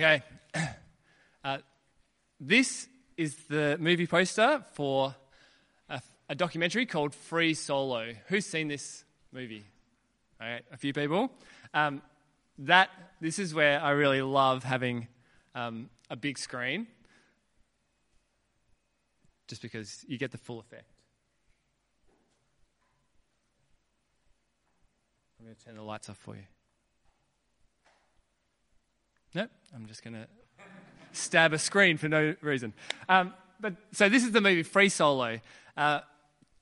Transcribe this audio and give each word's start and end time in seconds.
Okay. 0.00 0.22
Uh, 1.42 1.56
this 2.38 2.86
is 3.16 3.34
the 3.48 3.78
movie 3.80 4.06
poster 4.06 4.62
for 4.74 5.14
a, 5.88 6.02
a, 6.28 6.34
documentary 6.34 6.84
called 6.84 7.14
Free 7.14 7.54
Solo. 7.54 8.12
Who's 8.26 8.44
seen 8.44 8.68
this 8.68 9.06
movie? 9.32 9.64
Okay, 10.38 10.60
a 10.70 10.76
few 10.76 10.92
people. 10.92 11.32
Um, 11.72 12.02
that 12.58 12.90
this 13.22 13.38
is 13.38 13.54
where 13.54 13.80
I 13.80 13.92
really 13.92 14.20
love 14.20 14.64
having 14.64 15.08
um, 15.54 15.88
a 16.10 16.16
big 16.16 16.36
screen, 16.36 16.86
just 19.48 19.62
because 19.62 20.04
you 20.06 20.18
get 20.18 20.30
the 20.30 20.38
full 20.38 20.60
effect. 20.60 20.92
I'm 25.38 25.46
going 25.46 25.56
to 25.56 25.64
turn 25.64 25.76
the 25.76 25.82
lights 25.82 26.10
off 26.10 26.18
for 26.18 26.36
you. 26.36 26.44
Nope, 29.34 29.50
I'm 29.74 29.86
just 29.86 30.02
going 30.02 30.14
to 30.14 30.26
stab 31.12 31.52
a 31.52 31.58
screen 31.58 31.96
for 31.96 32.08
no 32.08 32.34
reason. 32.40 32.72
Um, 33.08 33.32
but 33.60 33.74
so 33.92 34.08
this 34.08 34.24
is 34.24 34.32
the 34.32 34.40
movie 34.40 34.64
Free 34.64 34.88
Solo. 34.88 35.38
Uh, 35.76 36.00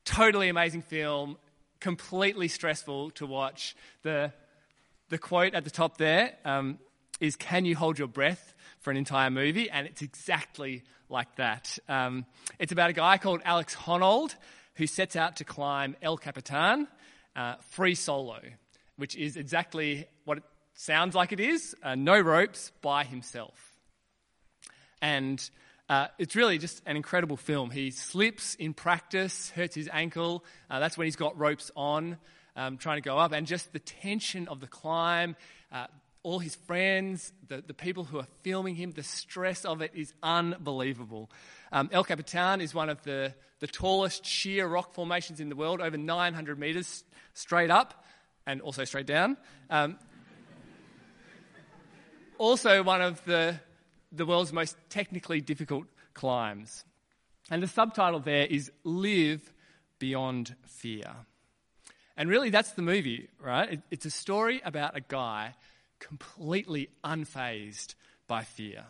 totally 0.05 0.51
amazing 0.51 0.83
film, 0.83 1.39
completely 1.81 2.49
stressful 2.49 3.11
to 3.13 3.27
watch. 3.27 3.75
The 4.03 4.33
the 5.09 5.17
quote 5.17 5.55
at 5.55 5.65
the 5.65 5.71
top 5.71 5.97
there 5.97 6.35
um, 6.45 6.79
is, 7.21 7.37
"Can 7.37 7.65
you 7.65 7.75
hold 7.75 7.99
your 7.99 8.09
breath 8.09 8.55
for 8.81 8.91
an 8.91 8.99
entire 8.99 9.31
movie?" 9.31 9.71
And 9.71 9.87
it's 9.87 10.03
exactly 10.03 10.83
like 11.09 11.37
that. 11.37 11.79
Um, 11.89 12.27
it's 12.59 12.73
about 12.73 12.91
a 12.91 12.95
guy 12.95 13.17
called 13.17 13.41
Alex 13.45 13.75
Honnold 13.75 14.35
who 14.75 14.87
sets 14.87 15.17
out 15.17 15.37
to 15.37 15.45
climb 15.45 15.97
El 16.03 16.19
Capitan 16.19 16.87
uh, 17.35 17.55
free 17.71 17.95
solo, 17.95 18.41
which 18.97 19.17
is 19.17 19.37
exactly 19.39 20.07
what 20.25 20.43
sounds 20.79 21.15
like 21.15 21.33
it 21.33 21.41
is: 21.41 21.75
uh, 21.83 21.95
no 21.95 22.19
ropes 22.19 22.73
by 22.81 23.05
himself. 23.05 23.77
And 25.03 25.39
uh, 25.89 26.09
it's 26.19 26.37
really 26.37 26.59
just 26.59 26.83
an 26.87 26.97
incredible 26.97 27.37
film. 27.37 27.71
He 27.71 27.91
slips 27.91 28.55
in 28.55 28.75
practice, 28.75 29.51
hurts 29.51 29.75
his 29.75 29.89
ankle. 29.93 30.45
Uh, 30.71 30.81
that's 30.81 30.99
when 30.99 31.07
he's 31.07 31.17
got 31.17 31.39
ropes 31.39 31.71
on, 31.77 32.19
um, 32.57 32.79
trying 32.79 32.99
to 32.99 33.03
go 33.03 33.19
up. 33.19 33.33
And 33.33 33.47
just 33.47 33.73
the 33.73 33.79
tension 33.79 34.49
of 34.49 34.61
the 34.61 34.67
climb, 34.67 35.37
uh, 35.73 35.87
all 36.23 36.41
his 36.41 36.55
friends, 36.55 37.33
the, 37.47 37.63
the 37.67 37.75
people 37.75 38.05
who 38.05 38.19
are 38.19 38.27
filming 38.43 38.75
him, 38.75 38.91
the 38.91 39.03
stress 39.03 39.65
of 39.65 39.81
it 39.81 39.93
is 39.95 40.13
unbelievable. 40.23 41.31
Um, 41.73 41.89
El 41.91 42.05
Capitan 42.05 42.61
is 42.61 42.75
one 42.75 42.91
of 42.91 43.03
the, 43.05 43.33
the 43.61 43.67
tallest 43.67 44.27
sheer 44.27 44.67
rock 44.67 44.93
formations 44.93 45.41
in 45.41 45.49
the 45.49 45.57
world, 45.57 45.81
over 45.81 45.97
900 45.97 46.59
meters 46.59 47.05
straight 47.35 47.71
up 47.71 48.05
and 48.47 48.61
also 48.61 48.85
straight 48.85 49.07
down. 49.07 49.37
Um, 49.71 49.99
also, 52.39 52.83
one 52.83 53.03
of 53.03 53.25
the 53.25 53.61
the 54.13 54.27
world's 54.27 54.53
most 54.53 54.77
technically 54.89 55.41
difficult 55.41 55.87
climbs. 56.15 56.85
And 57.51 57.63
the 57.63 57.69
subtitle 57.69 58.21
there 58.21 58.47
is 58.47 58.71
Live 58.85 59.53
Beyond 59.99 60.55
Fear. 60.67 61.11
And 62.17 62.29
really, 62.29 62.51
that's 62.51 62.73
the 62.73 62.83
movie, 62.83 63.29
right? 63.41 63.81
It's 63.91 64.07
a 64.07 64.11
story 64.11 64.61
about 64.65 64.97
a 64.97 65.01
guy 65.01 65.55
completely 66.01 66.89
unfazed 67.05 67.95
by 68.27 68.43
fear. 68.45 68.85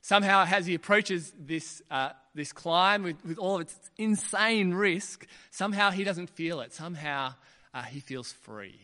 Somehow, 0.00 0.44
as 0.50 0.66
he 0.66 0.74
approaches 0.74 1.32
this, 1.38 1.82
uh, 1.90 2.10
this 2.34 2.52
climb 2.52 3.02
with, 3.02 3.24
with 3.24 3.38
all 3.38 3.56
of 3.56 3.62
its 3.62 3.74
insane 3.96 4.74
risk, 4.74 5.26
somehow 5.50 5.90
he 5.90 6.04
doesn't 6.04 6.28
feel 6.30 6.60
it. 6.60 6.72
Somehow 6.72 7.34
uh, 7.72 7.82
he 7.82 8.00
feels 8.00 8.32
free 8.32 8.80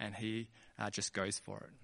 and 0.00 0.14
he 0.14 0.48
uh, 0.78 0.90
just 0.90 1.12
goes 1.12 1.38
for 1.38 1.58
it. 1.58 1.81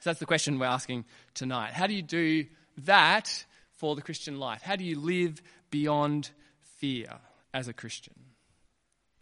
So 0.00 0.10
that's 0.10 0.18
the 0.18 0.26
question 0.26 0.58
we're 0.58 0.66
asking 0.66 1.04
tonight. 1.34 1.72
How 1.72 1.86
do 1.86 1.94
you 1.94 2.02
do 2.02 2.46
that 2.78 3.44
for 3.72 3.94
the 3.94 4.02
Christian 4.02 4.38
life? 4.38 4.62
How 4.62 4.76
do 4.76 4.84
you 4.84 4.98
live 4.98 5.42
beyond 5.70 6.30
fear 6.78 7.18
as 7.52 7.68
a 7.68 7.72
Christian? 7.72 8.14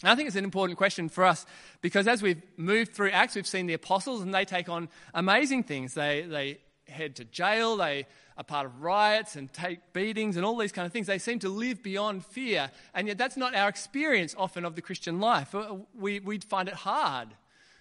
And 0.02 0.10
I 0.10 0.14
think 0.14 0.28
it's 0.28 0.36
an 0.36 0.44
important 0.44 0.78
question 0.78 1.08
for 1.08 1.24
us 1.24 1.44
because 1.80 2.06
as 2.06 2.22
we've 2.22 2.40
moved 2.56 2.92
through 2.92 3.10
Acts, 3.10 3.34
we've 3.34 3.46
seen 3.46 3.66
the 3.66 3.74
apostles 3.74 4.22
and 4.22 4.32
they 4.32 4.44
take 4.44 4.68
on 4.68 4.88
amazing 5.12 5.64
things. 5.64 5.94
They, 5.94 6.22
they 6.22 6.58
head 6.86 7.16
to 7.16 7.24
jail, 7.24 7.76
they 7.76 8.06
are 8.36 8.44
part 8.44 8.66
of 8.66 8.80
riots 8.80 9.34
and 9.34 9.52
take 9.52 9.92
beatings 9.92 10.36
and 10.36 10.46
all 10.46 10.56
these 10.56 10.70
kind 10.70 10.86
of 10.86 10.92
things. 10.92 11.08
They 11.08 11.18
seem 11.18 11.40
to 11.40 11.48
live 11.48 11.82
beyond 11.82 12.24
fear, 12.24 12.70
and 12.94 13.08
yet 13.08 13.18
that's 13.18 13.36
not 13.36 13.56
our 13.56 13.68
experience 13.68 14.34
often 14.38 14.64
of 14.64 14.76
the 14.76 14.82
Christian 14.82 15.18
life. 15.18 15.54
We, 15.92 16.20
we 16.20 16.38
find 16.38 16.68
it 16.68 16.74
hard. 16.74 17.28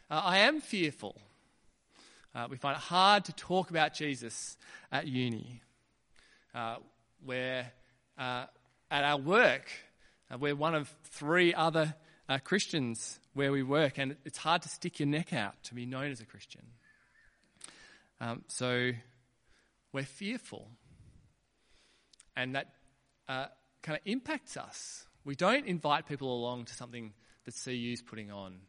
Uh, 0.09 0.22
I 0.24 0.40
am 0.40 0.59
fearful. 0.62 1.22
Uh, 2.38 2.46
we 2.52 2.56
find 2.56 2.78
it 2.78 2.81
hard 2.81 3.25
to 3.25 3.34
talk 3.34 3.72
about 3.72 3.96
Jesus 3.96 4.58
at 4.92 5.08
uni. 5.08 5.59
Uh, 6.53 6.75
we're 7.25 7.66
uh, 8.16 8.46
at 8.92 9.03
our 9.03 9.18
work. 9.18 9.72
Uh, 10.31 10.38
we're 10.38 10.56
one 10.56 10.75
of 10.75 10.88
three 11.06 11.52
other 11.56 11.96
uh, 12.30 12.38
Christians 12.38 13.20
where 13.34 13.52
we 13.52 13.64
work, 13.64 13.98
and 13.98 14.18
it's 14.24 14.38
hard 14.38 14.62
to 14.62 14.70
stick 14.70 15.00
your 15.00 15.08
neck 15.08 15.34
out 15.34 15.56
to 15.64 15.74
be 15.74 15.88
known 15.88 16.12
as 16.12 16.22
a 16.22 16.25
Christian. 16.25 16.62
Um, 18.22 18.44
so 18.48 18.92
we're 19.92 20.04
fearful, 20.04 20.68
and 22.36 22.54
that 22.54 22.68
kind 23.28 23.50
of 23.98 24.00
impacts 24.06 24.58
us. 24.58 25.08
We 25.25 25.34
don't 25.34 25.66
invite 25.66 26.06
people 26.06 26.31
along 26.31 26.66
to 26.66 26.75
something 26.75 27.14
that 27.46 27.56
CU's 27.56 28.04
putting 28.04 28.30
on 28.30 28.59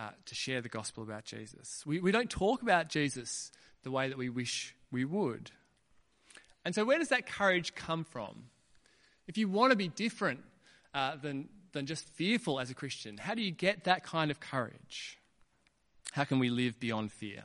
uh, 0.00 0.08
to 0.24 0.34
share 0.34 0.62
the 0.62 0.68
gospel 0.68 1.02
about 1.02 1.24
Jesus. 1.24 1.82
We, 1.84 2.00
we 2.00 2.10
don't 2.10 2.30
talk 2.30 2.62
about 2.62 2.88
Jesus 2.88 3.52
the 3.82 3.90
way 3.90 4.08
that 4.08 4.16
we 4.16 4.30
wish 4.30 4.74
we 4.90 5.04
would. 5.04 5.50
And 6.64 6.74
so, 6.74 6.84
where 6.84 6.98
does 6.98 7.08
that 7.08 7.26
courage 7.26 7.74
come 7.74 8.04
from? 8.04 8.44
If 9.26 9.36
you 9.36 9.48
want 9.48 9.72
to 9.72 9.76
be 9.76 9.88
different 9.88 10.40
uh, 10.94 11.16
than, 11.16 11.48
than 11.72 11.84
just 11.84 12.08
fearful 12.08 12.60
as 12.60 12.70
a 12.70 12.74
Christian, 12.74 13.18
how 13.18 13.34
do 13.34 13.42
you 13.42 13.50
get 13.50 13.84
that 13.84 14.02
kind 14.02 14.30
of 14.30 14.40
courage? 14.40 15.18
How 16.12 16.24
can 16.24 16.38
we 16.38 16.48
live 16.48 16.80
beyond 16.80 17.12
fear? 17.12 17.42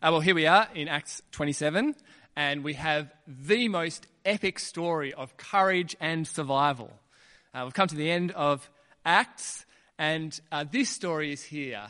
Uh, 0.00 0.10
well, 0.12 0.20
here 0.20 0.36
we 0.36 0.46
are 0.46 0.68
in 0.72 0.86
Acts 0.86 1.20
27, 1.32 1.96
and 2.36 2.62
we 2.62 2.74
have 2.74 3.12
the 3.26 3.68
most 3.68 4.06
epic 4.24 4.60
story 4.60 5.12
of 5.12 5.36
courage 5.36 5.96
and 6.00 6.28
survival. 6.28 6.92
Uh, 7.52 7.62
we've 7.64 7.74
come 7.74 7.88
to 7.88 7.96
the 7.96 8.10
end 8.10 8.30
of 8.32 8.70
Acts, 9.04 9.66
and 9.98 10.38
uh, 10.50 10.64
this 10.70 10.88
story 10.88 11.32
is 11.32 11.42
here 11.42 11.86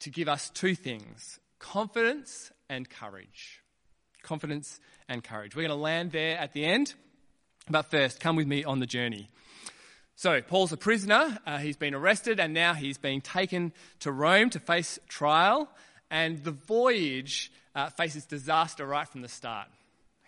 to 0.00 0.10
give 0.10 0.28
us 0.28 0.50
two 0.50 0.74
things 0.74 1.40
confidence 1.58 2.52
and 2.68 2.88
courage. 2.88 3.62
Confidence 4.22 4.80
and 5.08 5.22
courage. 5.22 5.54
We're 5.54 5.62
going 5.62 5.78
to 5.78 5.82
land 5.82 6.12
there 6.12 6.36
at 6.38 6.52
the 6.52 6.64
end. 6.64 6.94
But 7.68 7.90
first, 7.90 8.20
come 8.20 8.36
with 8.36 8.46
me 8.46 8.64
on 8.64 8.80
the 8.80 8.86
journey. 8.86 9.28
So, 10.14 10.40
Paul's 10.40 10.72
a 10.72 10.76
prisoner. 10.76 11.38
Uh, 11.46 11.58
he's 11.58 11.76
been 11.76 11.94
arrested 11.94 12.40
and 12.40 12.54
now 12.54 12.74
he's 12.74 12.98
being 12.98 13.20
taken 13.20 13.72
to 14.00 14.12
Rome 14.12 14.50
to 14.50 14.60
face 14.60 14.98
trial. 15.08 15.68
And 16.10 16.42
the 16.44 16.52
voyage 16.52 17.52
uh, 17.74 17.90
faces 17.90 18.24
disaster 18.24 18.86
right 18.86 19.08
from 19.08 19.22
the 19.22 19.28
start. 19.28 19.68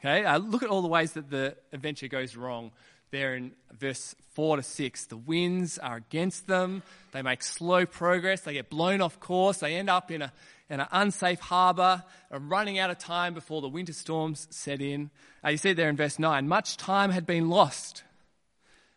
Okay, 0.00 0.24
uh, 0.24 0.38
look 0.38 0.62
at 0.62 0.68
all 0.68 0.82
the 0.82 0.88
ways 0.88 1.12
that 1.12 1.30
the 1.30 1.56
adventure 1.72 2.06
goes 2.06 2.36
wrong 2.36 2.70
there 3.10 3.34
in 3.34 3.52
verse 3.72 4.14
4 4.34 4.56
to 4.56 4.62
6. 4.62 5.06
The 5.06 5.16
winds 5.16 5.78
are 5.78 5.96
against 5.96 6.46
them. 6.46 6.82
They 7.12 7.22
make 7.22 7.42
slow 7.42 7.86
progress. 7.86 8.42
They 8.42 8.54
get 8.54 8.70
blown 8.70 9.00
off 9.00 9.20
course. 9.20 9.58
They 9.58 9.76
end 9.76 9.90
up 9.90 10.10
in, 10.10 10.22
a, 10.22 10.32
in 10.70 10.80
an 10.80 10.86
unsafe 10.92 11.40
harbour, 11.40 12.02
running 12.30 12.78
out 12.78 12.90
of 12.90 12.98
time 12.98 13.34
before 13.34 13.60
the 13.60 13.68
winter 13.68 13.92
storms 13.92 14.46
set 14.50 14.80
in. 14.80 15.10
Uh, 15.44 15.50
you 15.50 15.56
see 15.56 15.72
there 15.72 15.88
in 15.88 15.96
verse 15.96 16.18
9 16.18 16.48
much 16.48 16.76
time 16.76 17.10
had 17.10 17.26
been 17.26 17.48
lost, 17.48 18.02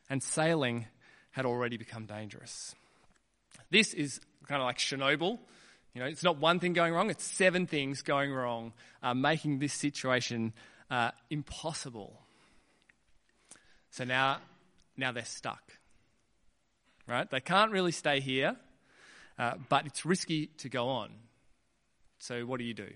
and 0.09 0.21
sailing 0.21 0.87
had 1.31 1.45
already 1.45 1.77
become 1.77 2.05
dangerous. 2.05 2.75
This 3.69 3.93
is 3.93 4.19
kind 4.47 4.61
of 4.61 4.65
like 4.65 4.77
Chernobyl. 4.77 5.39
You 5.93 6.01
know, 6.01 6.07
it's 6.07 6.23
not 6.23 6.37
one 6.37 6.59
thing 6.59 6.73
going 6.73 6.93
wrong, 6.93 7.09
it's 7.09 7.23
seven 7.23 7.67
things 7.67 8.01
going 8.01 8.31
wrong, 8.31 8.73
uh, 9.03 9.13
making 9.13 9.59
this 9.59 9.73
situation 9.73 10.53
uh, 10.89 11.11
impossible. 11.29 12.20
So 13.91 14.03
now, 14.05 14.37
now 14.97 15.11
they're 15.11 15.25
stuck. 15.25 15.61
Right? 17.07 17.29
They 17.29 17.41
can't 17.41 17.71
really 17.71 17.91
stay 17.91 18.19
here, 18.19 18.55
uh, 19.37 19.53
but 19.69 19.85
it's 19.85 20.05
risky 20.05 20.47
to 20.59 20.69
go 20.69 20.87
on. 20.87 21.11
So 22.19 22.45
what 22.45 22.59
do 22.59 22.63
you 22.63 22.73
do? 22.73 22.89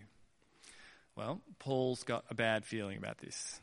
Well, 1.15 1.42
Paul's 1.59 2.03
got 2.03 2.25
a 2.30 2.36
bad 2.36 2.65
feeling 2.65 2.97
about 2.97 3.18
this. 3.18 3.59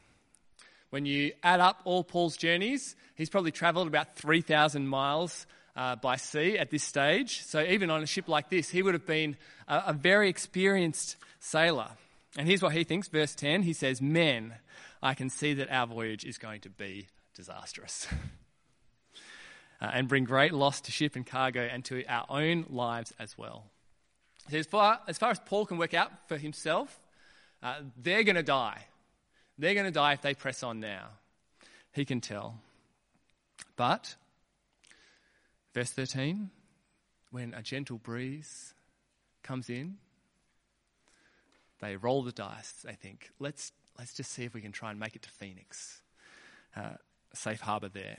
When 0.91 1.07
you 1.07 1.33
add 1.43 1.61
up 1.61 1.81
all 1.85 2.05
Paul's 2.05 2.37
journeys, 2.37 2.97
he's 3.15 3.31
probably 3.31 3.51
travelled 3.51 3.87
about 3.87 4.17
3,000 4.17 4.87
miles 4.87 5.47
uh, 5.75 5.97
by 5.97 6.17
sea 6.17 6.59
at 6.59 6.71
this 6.71 6.83
stage. 6.83 7.43
So 7.45 7.63
even 7.63 7.91
on 7.91 8.03
a 8.03 8.07
ship 8.07 8.29
like 8.29 8.51
this, 8.51 8.69
he 8.69 8.83
would 8.83 8.95
have 8.95 9.07
been 9.07 9.37
a, 9.69 9.85
a 9.89 9.93
very 9.95 10.29
experienced 10.29 11.17
sailor. 11.41 11.89
And 12.37 12.47
here's 12.47 12.63
what 12.63 12.73
he 12.73 12.85
thinks, 12.85 13.09
verse 13.09 13.35
10. 13.35 13.63
He 13.63 13.73
says, 13.73 14.03
Men, 14.03 14.55
I 15.03 15.15
can 15.15 15.31
see 15.31 15.55
that 15.55 15.71
our 15.71 15.87
voyage 15.87 16.25
is 16.25 16.39
going 16.39 16.61
to 16.63 16.71
be 16.71 17.07
disastrous. 17.35 18.07
uh, 19.81 19.91
and 19.93 20.09
bring 20.09 20.25
great 20.25 20.53
loss 20.53 20.81
to 20.83 20.93
ship 20.93 21.17
and 21.17 21.27
cargo 21.27 21.61
and 21.63 21.85
to 21.87 22.05
our 22.07 22.27
own 22.29 22.67
lives 22.69 23.13
as 23.19 23.37
well. 23.37 23.65
So 24.51 24.59
as 24.59 24.67
far 24.67 25.01
as, 25.07 25.19
far 25.19 25.31
as 25.31 25.39
Paul 25.39 25.67
can 25.67 25.79
work 25.79 25.95
out 25.95 26.11
for 26.29 26.37
himself, 26.37 26.99
Uh, 27.63 27.77
they're 27.97 28.25
going 28.25 28.37
to 28.37 28.43
die. 28.43 28.87
They're 29.57 29.75
going 29.75 29.87
to 29.87 29.93
die 29.93 30.15
if 30.15 30.21
they 30.21 30.35
press 30.35 30.63
on 30.63 30.81
now. 30.81 31.11
He 31.93 32.05
can 32.05 32.21
tell. 32.21 32.59
But, 33.77 34.17
verse 35.73 35.93
13, 35.93 36.51
when 37.31 37.55
a 37.55 37.63
gentle 37.63 37.99
breeze 37.99 38.75
comes 39.43 39.71
in, 39.71 39.99
they 41.81 41.97
roll 41.97 42.25
the 42.25 42.33
dice. 42.33 42.73
They 42.85 42.95
think, 42.95 43.31
let's, 43.39 43.73
let's 43.97 44.13
just 44.13 44.33
see 44.33 44.45
if 44.45 44.55
we 44.55 44.61
can 44.61 44.73
try 44.73 44.91
and 44.91 44.99
make 44.99 45.15
it 45.15 45.23
to 45.23 45.31
Phoenix, 45.31 46.03
uh, 46.77 46.97
safe 47.35 47.61
harbour 47.61 47.89
there. 47.89 48.19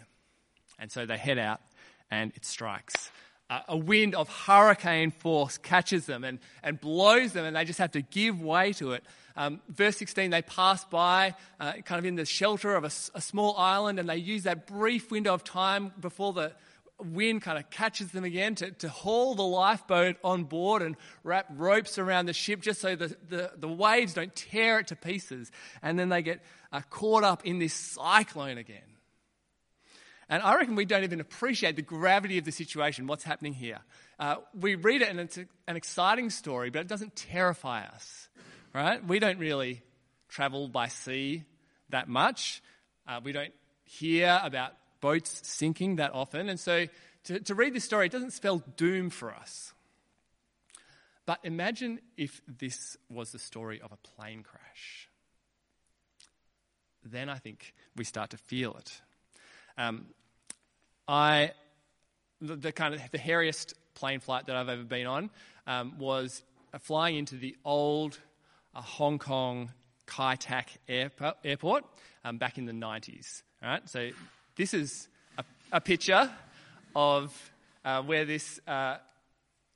And 0.79 0.91
so 0.91 1.05
they 1.05 1.17
head 1.17 1.37
out 1.37 1.61
and 2.09 2.31
it 2.35 2.45
strikes. 2.45 3.11
Uh, 3.49 3.59
a 3.67 3.77
wind 3.77 4.15
of 4.15 4.29
hurricane 4.29 5.11
force 5.11 5.57
catches 5.57 6.05
them 6.05 6.23
and, 6.23 6.39
and 6.63 6.79
blows 6.79 7.33
them, 7.33 7.45
and 7.45 7.55
they 7.55 7.65
just 7.65 7.79
have 7.79 7.91
to 7.91 8.01
give 8.01 8.41
way 8.41 8.73
to 8.73 8.93
it. 8.93 9.03
Um, 9.35 9.61
verse 9.67 9.97
16, 9.97 10.29
they 10.29 10.41
pass 10.41 10.85
by 10.85 11.35
uh, 11.59 11.73
kind 11.85 11.99
of 11.99 12.05
in 12.05 12.15
the 12.15 12.25
shelter 12.25 12.75
of 12.75 12.83
a, 12.83 12.91
a 13.15 13.21
small 13.21 13.55
island, 13.57 13.99
and 13.99 14.07
they 14.07 14.17
use 14.17 14.43
that 14.43 14.65
brief 14.65 15.11
window 15.11 15.33
of 15.33 15.43
time 15.43 15.91
before 15.99 16.33
the 16.33 16.53
wind 16.99 17.41
kind 17.41 17.57
of 17.57 17.69
catches 17.69 18.11
them 18.11 18.23
again 18.23 18.55
to, 18.55 18.71
to 18.71 18.87
haul 18.89 19.35
the 19.35 19.43
lifeboat 19.43 20.15
on 20.23 20.45
board 20.45 20.81
and 20.81 20.95
wrap 21.23 21.47
ropes 21.55 21.97
around 21.97 22.27
the 22.27 22.33
ship 22.33 22.61
just 22.61 22.79
so 22.79 22.95
the, 22.95 23.15
the, 23.27 23.51
the 23.57 23.67
waves 23.67 24.13
don't 24.13 24.35
tear 24.35 24.79
it 24.79 24.87
to 24.87 24.95
pieces. 24.95 25.51
And 25.81 25.97
then 25.99 26.09
they 26.09 26.21
get 26.21 26.41
uh, 26.71 26.81
caught 26.89 27.23
up 27.23 27.45
in 27.45 27.59
this 27.59 27.73
cyclone 27.73 28.57
again. 28.57 28.92
And 30.29 30.41
I 30.41 30.55
reckon 30.55 30.75
we 30.75 30.85
don't 30.85 31.03
even 31.03 31.19
appreciate 31.19 31.75
the 31.75 31.81
gravity 31.81 32.37
of 32.37 32.45
the 32.45 32.51
situation, 32.51 33.07
what's 33.07 33.23
happening 33.23 33.53
here. 33.53 33.79
Uh, 34.19 34.35
we 34.57 34.75
read 34.75 35.01
it 35.01 35.09
and 35.09 35.19
it's 35.19 35.37
a, 35.37 35.45
an 35.67 35.75
exciting 35.75 36.29
story, 36.29 36.69
but 36.69 36.79
it 36.79 36.87
doesn't 36.87 37.15
terrify 37.15 37.83
us, 37.83 38.29
right? 38.73 39.05
We 39.05 39.19
don't 39.19 39.39
really 39.39 39.81
travel 40.29 40.67
by 40.67 40.87
sea 40.87 41.43
that 41.89 42.07
much. 42.07 42.61
Uh, 43.07 43.19
we 43.23 43.31
don't 43.31 43.53
hear 43.83 44.39
about 44.41 44.73
boats 45.01 45.41
sinking 45.43 45.97
that 45.97 46.13
often. 46.13 46.49
And 46.49 46.59
so 46.59 46.87
to, 47.25 47.39
to 47.41 47.55
read 47.55 47.73
this 47.73 47.83
story, 47.83 48.07
it 48.07 48.11
doesn't 48.11 48.31
spell 48.31 48.63
doom 48.77 49.09
for 49.09 49.33
us. 49.33 49.73
But 51.25 51.39
imagine 51.43 51.99
if 52.17 52.41
this 52.47 52.97
was 53.09 53.31
the 53.31 53.39
story 53.39 53.81
of 53.81 53.91
a 53.91 53.97
plane 53.97 54.43
crash. 54.43 55.09
Then 57.03 57.29
I 57.29 57.35
think 57.35 57.73
we 57.95 58.03
start 58.03 58.29
to 58.31 58.37
feel 58.37 58.75
it. 58.75 59.01
Um, 59.77 60.05
I, 61.07 61.51
the, 62.41 62.55
the, 62.55 62.71
kind 62.71 62.93
of 62.93 63.01
the 63.11 63.17
hairiest 63.17 63.73
plane 63.95 64.19
flight 64.19 64.47
that 64.47 64.55
I've 64.55 64.69
ever 64.69 64.83
been 64.83 65.07
on 65.07 65.29
um, 65.67 65.97
was 65.97 66.43
flying 66.79 67.15
into 67.15 67.35
the 67.35 67.55
old 67.65 68.19
uh, 68.75 68.81
Hong 68.81 69.19
Kong 69.19 69.69
Kai 70.05 70.35
Tak 70.35 70.69
airport, 70.87 71.37
airport 71.43 71.85
um, 72.23 72.37
back 72.37 72.57
in 72.57 72.65
the 72.65 72.73
90s. 72.73 73.41
Right, 73.61 73.87
so 73.89 74.09
this 74.55 74.73
is 74.73 75.07
a, 75.37 75.43
a 75.71 75.81
picture 75.81 76.29
of 76.95 77.51
uh, 77.85 78.01
where 78.01 78.25
this 78.25 78.59
uh, 78.67 78.97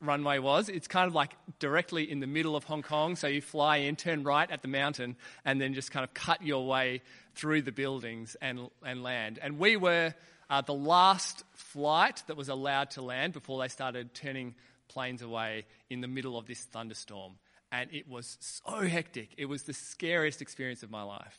runway 0.01 0.39
was. 0.39 0.69
It's 0.69 0.87
kind 0.87 1.07
of 1.07 1.15
like 1.15 1.33
directly 1.59 2.09
in 2.09 2.19
the 2.19 2.27
middle 2.27 2.55
of 2.55 2.63
Hong 2.65 2.81
Kong. 2.81 3.15
So 3.15 3.27
you 3.27 3.41
fly 3.41 3.77
in, 3.77 3.95
turn 3.95 4.23
right 4.23 4.49
at 4.49 4.61
the 4.61 4.67
mountain, 4.67 5.15
and 5.45 5.59
then 5.59 5.73
just 5.73 5.91
kind 5.91 6.03
of 6.03 6.13
cut 6.13 6.41
your 6.41 6.67
way 6.67 7.01
through 7.35 7.63
the 7.63 7.71
buildings 7.71 8.35
and, 8.41 8.69
and 8.85 9.03
land. 9.03 9.39
And 9.41 9.59
we 9.59 9.77
were 9.77 10.13
uh, 10.49 10.61
the 10.61 10.73
last 10.73 11.43
flight 11.53 12.23
that 12.27 12.37
was 12.37 12.49
allowed 12.49 12.91
to 12.91 13.01
land 13.01 13.33
before 13.33 13.59
they 13.61 13.67
started 13.67 14.13
turning 14.13 14.55
planes 14.87 15.21
away 15.21 15.65
in 15.89 16.01
the 16.01 16.07
middle 16.07 16.37
of 16.37 16.45
this 16.45 16.61
thunderstorm. 16.61 17.33
And 17.71 17.89
it 17.91 18.07
was 18.07 18.37
so 18.39 18.81
hectic. 18.81 19.29
It 19.37 19.45
was 19.45 19.63
the 19.63 19.73
scariest 19.73 20.41
experience 20.41 20.83
of 20.83 20.91
my 20.91 21.03
life. 21.03 21.37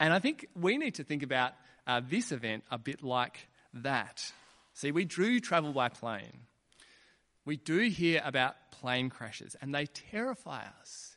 And 0.00 0.12
I 0.12 0.18
think 0.18 0.46
we 0.54 0.78
need 0.78 0.96
to 0.96 1.04
think 1.04 1.22
about 1.22 1.52
uh, 1.86 2.00
this 2.08 2.32
event 2.32 2.64
a 2.70 2.78
bit 2.78 3.02
like 3.02 3.48
that. 3.74 4.32
See, 4.74 4.90
we 4.90 5.04
drew 5.04 5.40
travel 5.40 5.72
by 5.72 5.88
plane. 5.88 6.47
We 7.48 7.56
do 7.56 7.78
hear 7.78 8.20
about 8.26 8.56
plane 8.72 9.08
crashes, 9.08 9.56
and 9.62 9.74
they 9.74 9.86
terrify 9.86 10.64
us. 10.82 11.16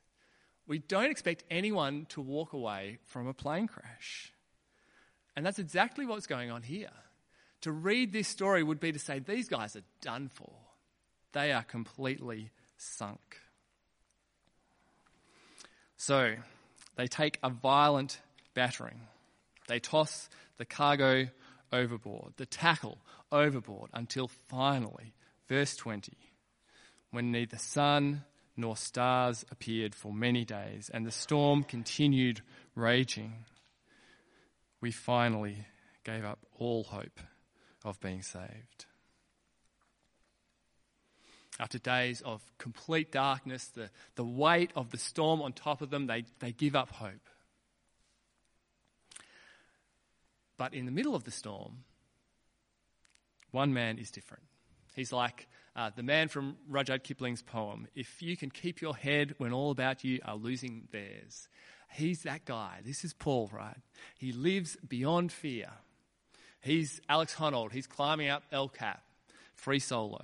We 0.66 0.80
don't 0.80 1.12
expect 1.12 1.44
anyone 1.52 2.06
to 2.12 2.22
walk 2.22 2.54
away 2.54 3.00
from 3.08 3.28
a 3.28 3.34
plane 3.34 3.68
crash. 3.68 4.32
And 5.36 5.46
that's 5.46 5.60
exactly 5.60 6.06
what's 6.06 6.28
going 6.28 6.50
on 6.50 6.62
here. 6.62 6.94
To 7.64 7.74
read 7.74 8.14
this 8.14 8.30
story 8.30 8.64
would 8.64 8.80
be 8.80 8.94
to 8.94 8.98
say, 8.98 9.20
these 9.20 9.50
guys 9.50 9.76
are 9.76 9.84
done 10.00 10.30
for. 10.30 10.54
They 11.34 11.52
are 11.52 11.64
completely 11.64 12.52
sunk. 12.78 13.42
So, 15.98 16.36
they 16.96 17.08
take 17.08 17.40
a 17.44 17.50
violent 17.50 18.22
battering. 18.54 19.02
They 19.68 19.80
toss 19.80 20.30
the 20.56 20.64
cargo 20.64 21.28
overboard, 21.74 22.36
the 22.38 22.46
tackle 22.46 23.00
overboard, 23.34 23.90
until 23.94 24.30
finally, 24.30 25.14
verse 25.52 25.76
20, 25.76 26.14
when 27.12 27.30
neither 27.30 27.58
sun 27.58 28.24
nor 28.56 28.78
stars 28.78 29.44
appeared 29.52 29.94
for 29.94 30.14
many 30.14 30.46
days, 30.46 30.90
and 30.94 31.06
the 31.06 31.12
storm 31.12 31.62
continued 31.62 32.40
raging, 32.74 33.34
we 34.80 34.92
finally 34.92 35.66
gave 36.06 36.24
up 36.24 36.40
all 36.58 36.86
hope 36.86 37.20
of 37.84 38.00
being 38.00 38.22
saved. 38.22 38.86
After 41.60 41.78
days 41.80 42.22
of 42.22 42.42
complete 42.58 43.12
darkness, 43.12 43.68
the, 43.68 43.90
the 44.16 44.24
weight 44.24 44.72
of 44.74 44.92
the 44.92 44.98
storm 44.98 45.42
on 45.42 45.52
top 45.52 45.82
of 45.82 45.90
them, 45.90 46.08
they, 46.08 46.24
they 46.40 46.54
give 46.54 46.78
up 46.78 46.94
hope. 46.94 47.28
But 50.56 50.74
in 50.74 50.86
the 50.86 50.94
middle 50.94 51.14
of 51.14 51.26
the 51.26 51.32
storm, 51.32 51.84
one 53.52 53.74
man 53.74 53.98
is 53.98 54.12
different. 54.12 54.46
He's 54.96 55.14
like 55.14 55.48
uh, 55.76 55.92
the 55.96 56.04
man 56.04 56.28
from 56.28 56.58
Rudyard 56.70 57.04
Kipling's 57.04 57.42
poem 57.42 57.88
If 57.96 58.22
you 58.22 58.36
can 58.36 58.50
keep 58.50 58.82
your 58.82 58.96
head 58.96 59.36
when 59.38 59.54
all 59.54 59.72
about 59.72 60.04
you 60.04 60.20
are 60.26 60.36
losing 60.36 60.88
theirs. 60.92 61.48
He's 61.94 62.24
that 62.24 62.46
guy. 62.46 62.80
This 62.86 63.04
is 63.04 63.14
Paul, 63.14 63.50
right? 63.54 63.76
He 64.18 64.32
lives 64.32 64.78
beyond 64.88 65.32
fear. 65.32 65.70
He's 66.62 67.02
Alex 67.10 67.36
Honnold. 67.36 67.74
He's 67.74 67.88
climbing 67.88 68.30
up 68.30 68.44
El 68.52 68.70
Cap, 68.70 69.04
free 69.56 69.80
solo. 69.80 70.24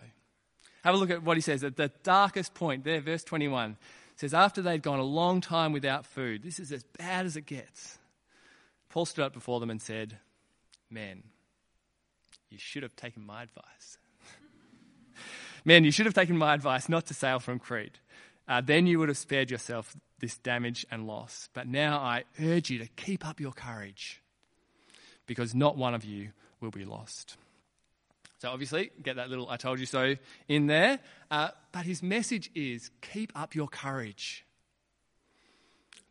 Have 0.83 0.95
a 0.95 0.97
look 0.97 1.09
at 1.09 1.23
what 1.23 1.35
he 1.35 1.41
says 1.41 1.63
at 1.63 1.75
the 1.75 1.91
darkest 2.03 2.53
point 2.53 2.85
there, 2.85 3.01
verse 3.01 3.23
21. 3.23 3.75
says, 4.15 4.33
After 4.33 4.61
they'd 4.61 4.81
gone 4.81 4.99
a 4.99 5.03
long 5.03 5.41
time 5.41 5.73
without 5.73 6.05
food, 6.05 6.43
this 6.43 6.59
is 6.59 6.71
as 6.71 6.83
bad 6.97 7.25
as 7.25 7.35
it 7.35 7.45
gets. 7.45 7.97
Paul 8.89 9.05
stood 9.05 9.25
up 9.25 9.33
before 9.33 9.59
them 9.59 9.69
and 9.69 9.81
said, 9.81 10.17
Men, 10.89 11.23
you 12.49 12.57
should 12.57 12.83
have 12.83 12.95
taken 12.95 13.25
my 13.25 13.43
advice. 13.43 13.97
Men, 15.67 15.83
you 15.83 15.91
should 15.91 16.05
have 16.05 16.15
taken 16.15 16.37
my 16.37 16.53
advice 16.53 16.87
not 16.87 17.07
to 17.07 17.13
sail 17.13 17.41
from 17.41 17.59
Crete. 17.59 17.99
Uh, 18.47 18.61
then 18.61 18.87
you 18.87 18.99
would 18.99 19.09
have 19.09 19.17
spared 19.17 19.51
yourself 19.51 19.97
this 20.19 20.37
damage 20.37 20.85
and 20.89 21.05
loss. 21.05 21.49
But 21.53 21.67
now 21.67 21.97
I 21.97 22.23
urge 22.41 22.69
you 22.69 22.79
to 22.79 22.87
keep 22.95 23.27
up 23.27 23.41
your 23.41 23.51
courage, 23.51 24.21
because 25.25 25.53
not 25.53 25.75
one 25.75 25.93
of 25.93 26.05
you 26.05 26.29
will 26.61 26.71
be 26.71 26.85
lost. 26.85 27.35
So, 28.37 28.49
obviously, 28.49 28.91
get 29.03 29.17
that 29.17 29.29
little 29.29 29.49
I 29.49 29.57
told 29.57 29.81
you 29.81 29.85
so 29.85 30.15
in 30.47 30.67
there. 30.67 30.99
Uh, 31.29 31.49
but 31.73 31.85
his 31.85 32.01
message 32.01 32.49
is 32.55 32.89
keep 33.01 33.37
up 33.37 33.53
your 33.53 33.67
courage. 33.67 34.45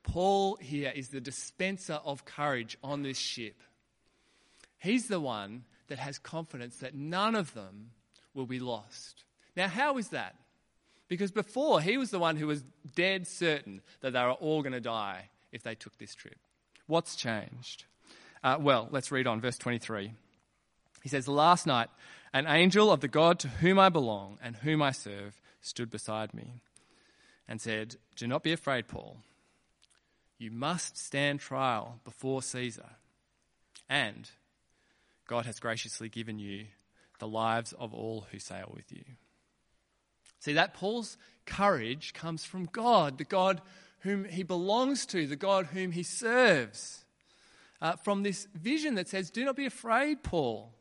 Paul 0.02 0.56
here 0.56 0.92
is 0.94 1.08
the 1.08 1.20
dispenser 1.22 1.98
of 2.04 2.26
courage 2.26 2.76
on 2.84 3.02
this 3.02 3.16
ship. 3.16 3.62
He's 4.78 5.08
the 5.08 5.18
one 5.18 5.64
that 5.88 5.98
has 5.98 6.18
confidence 6.18 6.76
that 6.78 6.94
none 6.94 7.34
of 7.34 7.54
them 7.54 7.92
will 8.34 8.44
be 8.44 8.60
lost. 8.60 9.22
Now, 9.56 9.68
how 9.68 9.96
is 9.98 10.08
that? 10.10 10.36
Because 11.08 11.30
before, 11.30 11.80
he 11.80 11.96
was 11.96 12.10
the 12.10 12.18
one 12.18 12.36
who 12.36 12.46
was 12.46 12.64
dead 12.94 13.26
certain 13.26 13.80
that 14.00 14.12
they 14.12 14.22
were 14.22 14.32
all 14.32 14.62
going 14.62 14.72
to 14.72 14.80
die 14.80 15.30
if 15.52 15.62
they 15.62 15.74
took 15.74 15.96
this 15.98 16.14
trip. 16.14 16.38
What's 16.86 17.16
changed? 17.16 17.84
Uh, 18.42 18.58
well, 18.60 18.88
let's 18.90 19.10
read 19.10 19.26
on, 19.26 19.40
verse 19.40 19.58
23. 19.58 20.12
He 21.02 21.08
says, 21.08 21.28
Last 21.28 21.66
night, 21.66 21.88
an 22.32 22.46
angel 22.46 22.92
of 22.92 23.00
the 23.00 23.08
God 23.08 23.38
to 23.40 23.48
whom 23.48 23.78
I 23.78 23.88
belong 23.88 24.38
and 24.42 24.56
whom 24.56 24.82
I 24.82 24.90
serve 24.90 25.40
stood 25.60 25.90
beside 25.90 26.34
me 26.34 26.60
and 27.48 27.60
said, 27.60 27.96
Do 28.16 28.26
not 28.26 28.42
be 28.42 28.52
afraid, 28.52 28.88
Paul. 28.88 29.18
You 30.38 30.50
must 30.50 30.98
stand 30.98 31.40
trial 31.40 32.00
before 32.04 32.42
Caesar. 32.42 32.90
And 33.88 34.30
God 35.26 35.46
has 35.46 35.60
graciously 35.60 36.08
given 36.08 36.38
you 36.38 36.66
the 37.18 37.28
lives 37.28 37.72
of 37.72 37.94
all 37.94 38.26
who 38.30 38.38
sail 38.38 38.70
with 38.74 38.92
you. 38.92 39.04
See, 40.40 40.52
that 40.52 40.74
Paul's 40.74 41.16
courage 41.44 42.12
comes 42.12 42.44
from 42.44 42.68
God, 42.72 43.18
the 43.18 43.24
God 43.24 43.60
whom 44.00 44.24
he 44.24 44.42
belongs 44.42 45.06
to, 45.06 45.26
the 45.26 45.36
God 45.36 45.66
whom 45.66 45.92
he 45.92 46.02
serves. 46.02 47.04
Uh, 47.80 47.96
from 47.96 48.22
this 48.22 48.46
vision 48.54 48.94
that 48.94 49.08
says, 49.08 49.30
Do 49.30 49.44
not 49.44 49.56
be 49.56 49.66
afraid, 49.66 50.22
Paul. 50.22 50.72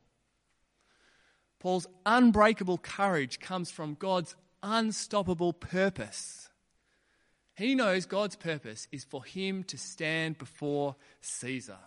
Paul's 1.60 1.88
unbreakable 2.06 2.78
courage 2.78 3.40
comes 3.40 3.72
from 3.72 3.96
God's 3.96 4.36
unstoppable 4.62 5.54
purpose. 5.54 6.50
He 7.56 7.74
knows 7.74 8.06
God's 8.06 8.36
purpose 8.36 8.88
is 8.92 9.04
for 9.04 9.24
him 9.24 9.64
to 9.66 9.78
stand 9.78 10.38
before 10.38 10.96
Caesar. 11.22 11.80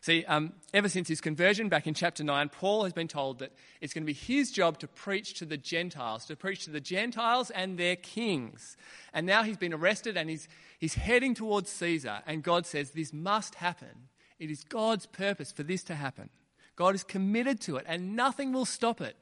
See, 0.00 0.24
um, 0.26 0.52
ever 0.72 0.88
since 0.88 1.08
his 1.08 1.20
conversion 1.20 1.68
back 1.68 1.86
in 1.86 1.94
chapter 1.94 2.22
9, 2.22 2.50
Paul 2.50 2.84
has 2.84 2.92
been 2.92 3.08
told 3.08 3.40
that 3.40 3.52
it's 3.80 3.92
going 3.92 4.04
to 4.04 4.06
be 4.06 4.12
his 4.12 4.52
job 4.52 4.78
to 4.78 4.86
preach 4.86 5.34
to 5.34 5.44
the 5.44 5.56
Gentiles, 5.56 6.24
to 6.26 6.36
preach 6.36 6.64
to 6.64 6.70
the 6.70 6.80
Gentiles 6.80 7.50
and 7.50 7.76
their 7.76 7.96
kings. 7.96 8.76
And 9.12 9.26
now 9.26 9.42
he's 9.42 9.56
been 9.56 9.74
arrested 9.74 10.16
and 10.16 10.30
he's, 10.30 10.46
he's 10.78 10.94
heading 10.94 11.34
towards 11.34 11.68
Caesar. 11.70 12.20
And 12.26 12.44
God 12.44 12.64
says, 12.64 12.92
This 12.92 13.12
must 13.12 13.56
happen. 13.56 14.08
It 14.38 14.50
is 14.50 14.62
God's 14.62 15.06
purpose 15.06 15.50
for 15.50 15.64
this 15.64 15.82
to 15.84 15.96
happen. 15.96 16.30
God 16.76 16.94
is 16.94 17.02
committed 17.02 17.60
to 17.62 17.76
it, 17.76 17.84
and 17.88 18.14
nothing 18.14 18.52
will 18.52 18.64
stop 18.64 19.00
it. 19.00 19.16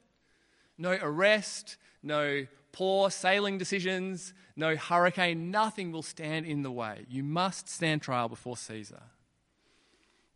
No 0.76 0.90
arrest, 1.00 1.78
no 2.02 2.46
poor 2.72 3.10
sailing 3.10 3.56
decisions, 3.56 4.34
no 4.56 4.76
hurricane, 4.76 5.50
nothing 5.50 5.90
will 5.90 6.02
stand 6.02 6.44
in 6.44 6.62
the 6.62 6.70
way. 6.70 7.06
You 7.08 7.22
must 7.22 7.70
stand 7.70 8.02
trial 8.02 8.28
before 8.28 8.58
Caesar. 8.58 9.00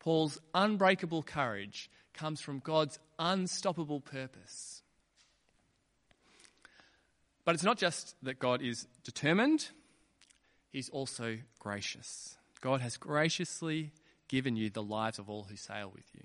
Paul's 0.00 0.40
unbreakable 0.54 1.22
courage 1.22 1.90
comes 2.12 2.40
from 2.40 2.58
God's 2.58 2.98
unstoppable 3.18 4.00
purpose. 4.00 4.82
But 7.44 7.54
it's 7.54 7.64
not 7.64 7.78
just 7.78 8.16
that 8.22 8.38
God 8.38 8.62
is 8.62 8.86
determined, 9.04 9.68
He's 10.72 10.88
also 10.88 11.38
gracious. 11.58 12.36
God 12.60 12.80
has 12.80 12.96
graciously 12.96 13.92
given 14.28 14.56
you 14.56 14.70
the 14.70 14.82
lives 14.82 15.18
of 15.18 15.28
all 15.28 15.44
who 15.44 15.56
sail 15.56 15.90
with 15.94 16.04
you. 16.14 16.22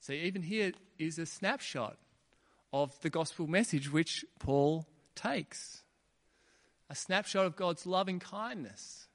See, 0.00 0.20
even 0.20 0.42
here 0.42 0.72
is 0.98 1.18
a 1.18 1.26
snapshot 1.26 1.96
of 2.72 2.98
the 3.00 3.10
gospel 3.10 3.46
message 3.46 3.90
which 3.90 4.24
Paul 4.38 4.86
takes 5.14 5.82
a 6.88 6.94
snapshot 6.94 7.46
of 7.46 7.56
God's 7.56 7.86
loving 7.86 8.20
kindness. 8.20 9.08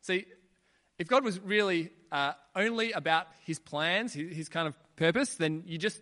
See, 0.00 0.24
if 0.98 1.06
God 1.06 1.22
was 1.22 1.38
really 1.38 1.90
uh, 2.12 2.34
only 2.54 2.92
about 2.92 3.26
his 3.46 3.58
plans, 3.58 4.12
his, 4.12 4.36
his 4.36 4.48
kind 4.50 4.68
of 4.68 4.76
purpose, 4.96 5.34
then 5.36 5.64
you 5.66 5.78
just 5.78 6.00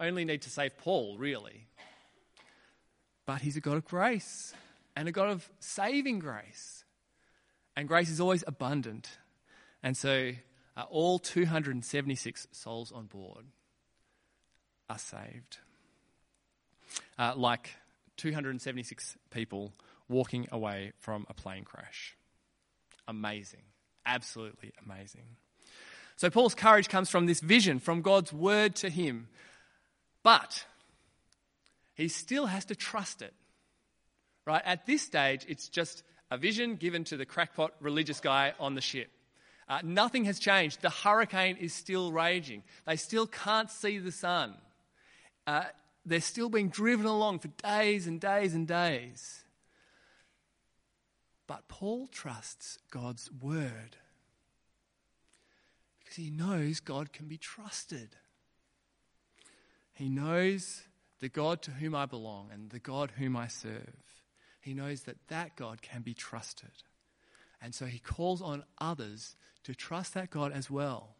only 0.00 0.24
need 0.24 0.42
to 0.42 0.50
save 0.50 0.76
Paul, 0.76 1.16
really. 1.16 1.68
But 3.24 3.40
he's 3.40 3.56
a 3.56 3.60
God 3.60 3.76
of 3.76 3.84
grace 3.84 4.52
and 4.96 5.08
a 5.08 5.12
God 5.12 5.30
of 5.30 5.48
saving 5.60 6.18
grace. 6.18 6.84
And 7.76 7.88
grace 7.88 8.10
is 8.10 8.20
always 8.20 8.42
abundant. 8.46 9.08
And 9.82 9.96
so 9.96 10.32
uh, 10.76 10.84
all 10.90 11.20
276 11.20 12.48
souls 12.50 12.90
on 12.90 13.06
board 13.06 13.44
are 14.90 14.98
saved. 14.98 15.58
Uh, 17.16 17.32
like 17.36 17.70
276 18.16 19.16
people 19.30 19.72
walking 20.08 20.48
away 20.50 20.92
from 20.98 21.26
a 21.28 21.34
plane 21.34 21.64
crash. 21.64 22.16
Amazing. 23.06 23.62
Absolutely 24.04 24.72
amazing. 24.84 25.36
So 26.16 26.30
Paul's 26.30 26.54
courage 26.54 26.88
comes 26.88 27.10
from 27.10 27.26
this 27.26 27.40
vision, 27.40 27.80
from 27.80 28.02
God's 28.02 28.32
word 28.32 28.76
to 28.76 28.88
him. 28.88 29.28
But 30.22 30.64
he 31.94 32.08
still 32.08 32.46
has 32.46 32.64
to 32.66 32.74
trust 32.74 33.22
it. 33.22 33.34
Right? 34.46 34.62
At 34.64 34.86
this 34.86 35.02
stage, 35.02 35.44
it's 35.48 35.68
just 35.68 36.02
a 36.30 36.36
vision 36.36 36.76
given 36.76 37.04
to 37.04 37.16
the 37.16 37.26
crackpot 37.26 37.72
religious 37.80 38.20
guy 38.20 38.52
on 38.60 38.74
the 38.74 38.80
ship. 38.80 39.10
Uh, 39.68 39.80
nothing 39.82 40.26
has 40.26 40.38
changed. 40.38 40.82
The 40.82 40.90
hurricane 40.90 41.56
is 41.56 41.72
still 41.72 42.12
raging. 42.12 42.62
They 42.86 42.96
still 42.96 43.26
can't 43.26 43.70
see 43.70 43.98
the 43.98 44.12
sun. 44.12 44.54
Uh, 45.46 45.64
they're 46.04 46.20
still 46.20 46.50
being 46.50 46.68
driven 46.68 47.06
along 47.06 47.38
for 47.38 47.48
days 47.48 48.06
and 48.06 48.20
days 48.20 48.54
and 48.54 48.68
days. 48.68 49.42
But 51.46 51.66
Paul 51.68 52.06
trusts 52.08 52.78
God's 52.90 53.30
word 53.32 53.96
because 56.14 56.24
he 56.24 56.30
knows 56.30 56.80
God 56.80 57.12
can 57.12 57.26
be 57.26 57.38
trusted. 57.38 58.16
He 59.94 60.08
knows 60.08 60.82
the 61.20 61.28
God 61.28 61.62
to 61.62 61.70
whom 61.70 61.94
I 61.94 62.06
belong 62.06 62.50
and 62.52 62.70
the 62.70 62.78
God 62.78 63.12
whom 63.16 63.36
I 63.36 63.48
serve. 63.48 63.94
He 64.60 64.74
knows 64.74 65.02
that 65.02 65.28
that 65.28 65.56
God 65.56 65.82
can 65.82 66.02
be 66.02 66.14
trusted. 66.14 66.70
And 67.60 67.74
so 67.74 67.86
he 67.86 67.98
calls 67.98 68.42
on 68.42 68.64
others 68.78 69.36
to 69.64 69.74
trust 69.74 70.14
that 70.14 70.30
God 70.30 70.52
as 70.52 70.70
well, 70.70 71.16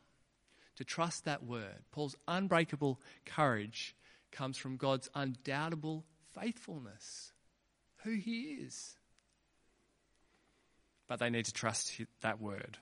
to 0.76 0.84
trust 0.84 1.24
that 1.24 1.44
word. 1.44 1.84
Paul's 1.90 2.16
unbreakable 2.28 3.00
courage 3.24 3.94
comes 4.32 4.56
from 4.58 4.76
God's 4.76 5.08
undoubtable 5.14 6.04
faithfulness, 6.34 7.32
who 8.02 8.12
he 8.12 8.58
is 8.64 8.96
but 11.06 11.18
they 11.18 11.28
need 11.28 11.44
to 11.44 11.52
trust 11.52 12.00
that 12.22 12.40
word. 12.40 12.78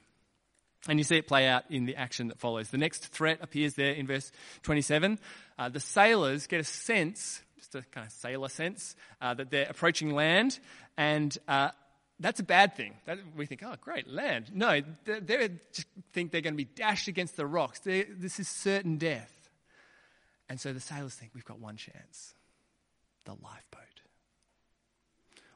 And 0.89 0.99
you 0.99 1.05
see 1.05 1.17
it 1.17 1.29
play 1.29 1.47
out 1.47 1.65
in 1.71 1.85
the 1.85 1.97
action 1.97 2.29
that 2.29 2.41
follows. 2.41 2.71
The 2.71 2.79
next 2.79 3.07
threat 3.07 3.39
appears 3.41 3.75
there 3.75 3.93
in 3.93 4.07
verse 4.07 4.33
27. 4.63 5.19
Uh, 5.59 5.69
the 5.69 5.79
sailors 5.79 6.47
get 6.49 6.61
a 6.61 6.65
sense, 6.65 7.41
just 7.57 7.75
a 7.75 7.83
kind 7.83 8.07
of 8.07 8.13
sailor 8.13 8.49
sense, 8.49 8.97
uh, 9.21 9.35
that 9.35 9.51
they're 9.51 9.69
approaching 9.71 10.13
land, 10.13 10.59
and 10.97 11.37
uh, 11.47 11.71
that's 12.19 12.41
a 12.41 12.45
bad 12.45 12.77
thing. 12.77 12.95
That, 13.07 13.19
we 13.37 13.47
think, 13.47 13.63
oh, 13.65 13.75
great, 13.81 14.09
land. 14.09 14.51
No, 14.53 14.81
they, 15.05 15.21
they 15.21 15.51
just 15.73 15.87
think 16.13 16.33
they're 16.33 16.41
going 16.41 16.55
to 16.55 16.65
be 16.65 16.65
dashed 16.65 17.07
against 17.07 17.37
the 17.37 17.47
rocks. 17.47 17.81
They're, 17.81 18.07
this 18.11 18.41
is 18.41 18.49
certain 18.49 18.97
death. 18.97 19.33
And 20.49 20.61
so 20.61 20.73
the 20.73 20.81
sailors 20.81 21.15
think, 21.15 21.33
we've 21.35 21.45
got 21.45 21.61
one 21.61 21.77
chance 21.77 22.35
the 23.25 23.33
lifeboat 23.33 23.93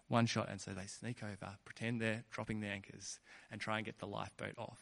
one 0.09 0.27
shot. 0.27 0.49
And 0.51 0.61
so 0.61 0.73
they 0.73 0.87
sneak 0.87 1.23
over, 1.23 1.57
pretend 1.65 2.01
they're 2.01 2.25
dropping 2.31 2.61
the 2.61 2.69
anchors, 2.69 3.19
and 3.51 3.61
try 3.61 3.79
and 3.79 3.87
get 3.87 3.99
the 3.99 4.07
lifeboat 4.07 4.55
off. 4.59 4.81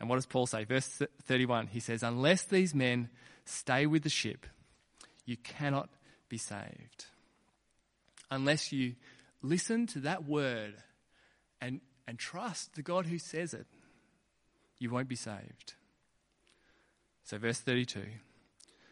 And 0.00 0.08
what 0.08 0.16
does 0.16 0.26
Paul 0.26 0.46
say? 0.46 0.64
Verse 0.64 1.02
31 1.24 1.68
he 1.68 1.80
says, 1.80 2.02
Unless 2.02 2.44
these 2.44 2.74
men 2.74 3.10
stay 3.44 3.86
with 3.86 4.02
the 4.02 4.08
ship, 4.08 4.46
you 5.26 5.36
cannot 5.36 5.90
be 6.28 6.38
saved. 6.38 7.04
Unless 8.30 8.72
you 8.72 8.94
listen 9.42 9.86
to 9.88 10.00
that 10.00 10.24
word 10.24 10.74
and, 11.60 11.80
and 12.08 12.18
trust 12.18 12.74
the 12.74 12.82
God 12.82 13.06
who 13.06 13.18
says 13.18 13.52
it, 13.52 13.66
you 14.78 14.88
won't 14.88 15.08
be 15.08 15.16
saved. 15.16 15.74
So, 17.24 17.36
verse 17.36 17.60
32 17.60 18.02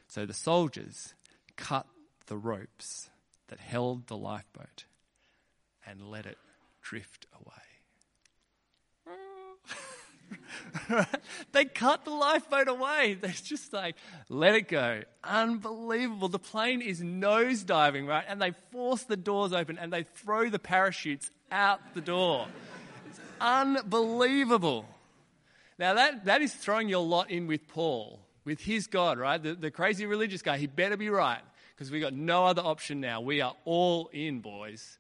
So 0.09 0.27
the 0.27 0.35
soldiers 0.35 1.15
cut 1.57 1.87
the 2.27 2.37
ropes 2.37 3.09
that 3.49 3.59
held 3.59 4.07
the 4.07 4.17
lifeboat 4.17 4.85
and 5.87 6.11
let 6.11 6.27
it 6.27 6.37
drift 6.83 7.27
away. 7.35 7.68
they 11.53 11.65
cut 11.65 12.05
the 12.05 12.11
lifeboat 12.11 12.69
away. 12.69 13.15
They're 13.21 13.31
just 13.31 13.73
like, 13.73 13.97
let 14.29 14.55
it 14.55 14.69
go. 14.69 15.03
Unbelievable. 15.25 16.29
The 16.29 16.39
plane 16.39 16.81
is 16.81 17.01
nosediving, 17.01 18.07
right? 18.07 18.25
And 18.29 18.41
they 18.41 18.53
force 18.73 19.03
the 19.05 19.17
doors 19.17 19.53
open 19.53 19.79
and 19.79 19.93
they 19.93 20.03
throw 20.03 20.49
the 20.51 20.59
parachutes 20.59 21.31
out 21.51 21.81
the 21.95 22.01
door. 22.01 22.47
It's 23.09 23.21
unbelievable. 23.41 24.87
Now, 25.79 25.95
that, 25.95 26.25
that 26.25 26.43
is 26.43 26.53
throwing 26.53 26.89
your 26.89 27.05
lot 27.05 27.31
in 27.31 27.47
with 27.47 27.69
Paul, 27.69 28.21
with 28.45 28.61
his 28.61 28.87
God, 28.87 29.19
right? 29.19 29.43
The, 29.43 29.55
the 29.55 29.71
crazy 29.71 30.07
religious 30.07 30.43
guy. 30.43 30.59
He 30.59 30.67
better 30.67 30.97
be 30.97 31.09
right 31.09 31.41
because 31.75 31.91
we've 31.91 32.03
got 32.03 32.15
no 32.15 32.47
other 32.47 32.63
option 32.63 33.01
now. 33.01 33.21
We 33.21 33.41
are 33.41 33.55
all 33.65 34.11
in, 34.13 34.41
boys. 34.41 34.99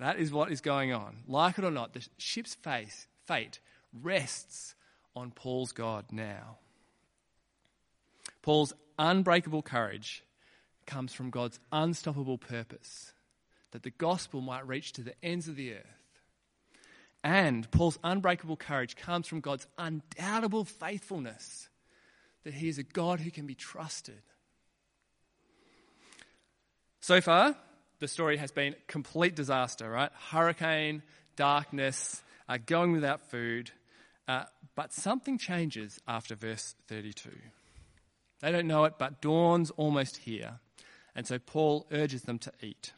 That 0.00 0.18
is 0.18 0.32
what 0.32 0.50
is 0.50 0.60
going 0.60 0.92
on. 0.92 1.18
Like 1.28 1.58
it 1.58 1.64
or 1.64 1.70
not, 1.70 1.92
the 1.92 2.06
ship's 2.18 2.54
face, 2.54 3.06
fate 3.26 3.60
rests 4.02 4.74
on 5.16 5.30
Paul's 5.30 5.72
God 5.72 6.06
now. 6.10 6.58
Paul's 8.42 8.72
unbreakable 8.98 9.62
courage 9.62 10.22
comes 10.86 11.12
from 11.14 11.30
God's 11.30 11.58
unstoppable 11.72 12.38
purpose 12.38 13.12
that 13.70 13.82
the 13.82 13.90
gospel 13.90 14.40
might 14.40 14.66
reach 14.66 14.92
to 14.92 15.02
the 15.02 15.14
ends 15.22 15.48
of 15.48 15.56
the 15.56 15.74
earth. 15.74 16.20
And 17.22 17.68
Paul's 17.70 17.98
unbreakable 18.04 18.56
courage 18.56 18.96
comes 18.96 19.26
from 19.26 19.40
God's 19.40 19.66
undoubtable 19.78 20.64
faithfulness 20.64 21.68
that 22.44 22.52
he 22.54 22.68
is 22.68 22.78
a 22.78 22.82
God 22.82 23.20
who 23.20 23.30
can 23.30 23.46
be 23.46 23.54
trusted. 23.54 24.20
So 27.00 27.20
far, 27.20 27.56
the 27.98 28.08
story 28.08 28.36
has 28.36 28.52
been 28.52 28.74
complete 28.86 29.34
disaster, 29.34 29.88
right? 29.88 30.10
Hurricane, 30.30 31.02
darkness, 31.36 32.22
uh, 32.48 32.58
going 32.64 32.92
without 32.92 33.30
food. 33.30 33.70
Uh, 34.26 34.44
but 34.74 34.92
something 34.92 35.38
changes 35.38 36.00
after 36.08 36.34
verse 36.34 36.74
32. 36.88 37.30
They 38.40 38.52
don't 38.52 38.66
know 38.66 38.84
it, 38.84 38.94
but 38.98 39.20
dawn's 39.20 39.70
almost 39.70 40.18
here. 40.18 40.60
And 41.14 41.26
so 41.26 41.38
Paul 41.38 41.86
urges 41.92 42.22
them 42.22 42.38
to 42.40 42.52
eat. 42.60 42.92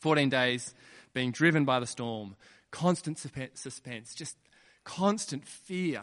14 0.00 0.28
days 0.28 0.74
being 1.14 1.30
driven 1.30 1.64
by 1.64 1.80
the 1.80 1.86
storm, 1.86 2.36
constant 2.70 3.18
suspense, 3.18 4.14
just 4.14 4.36
constant 4.84 5.46
fear 5.46 6.02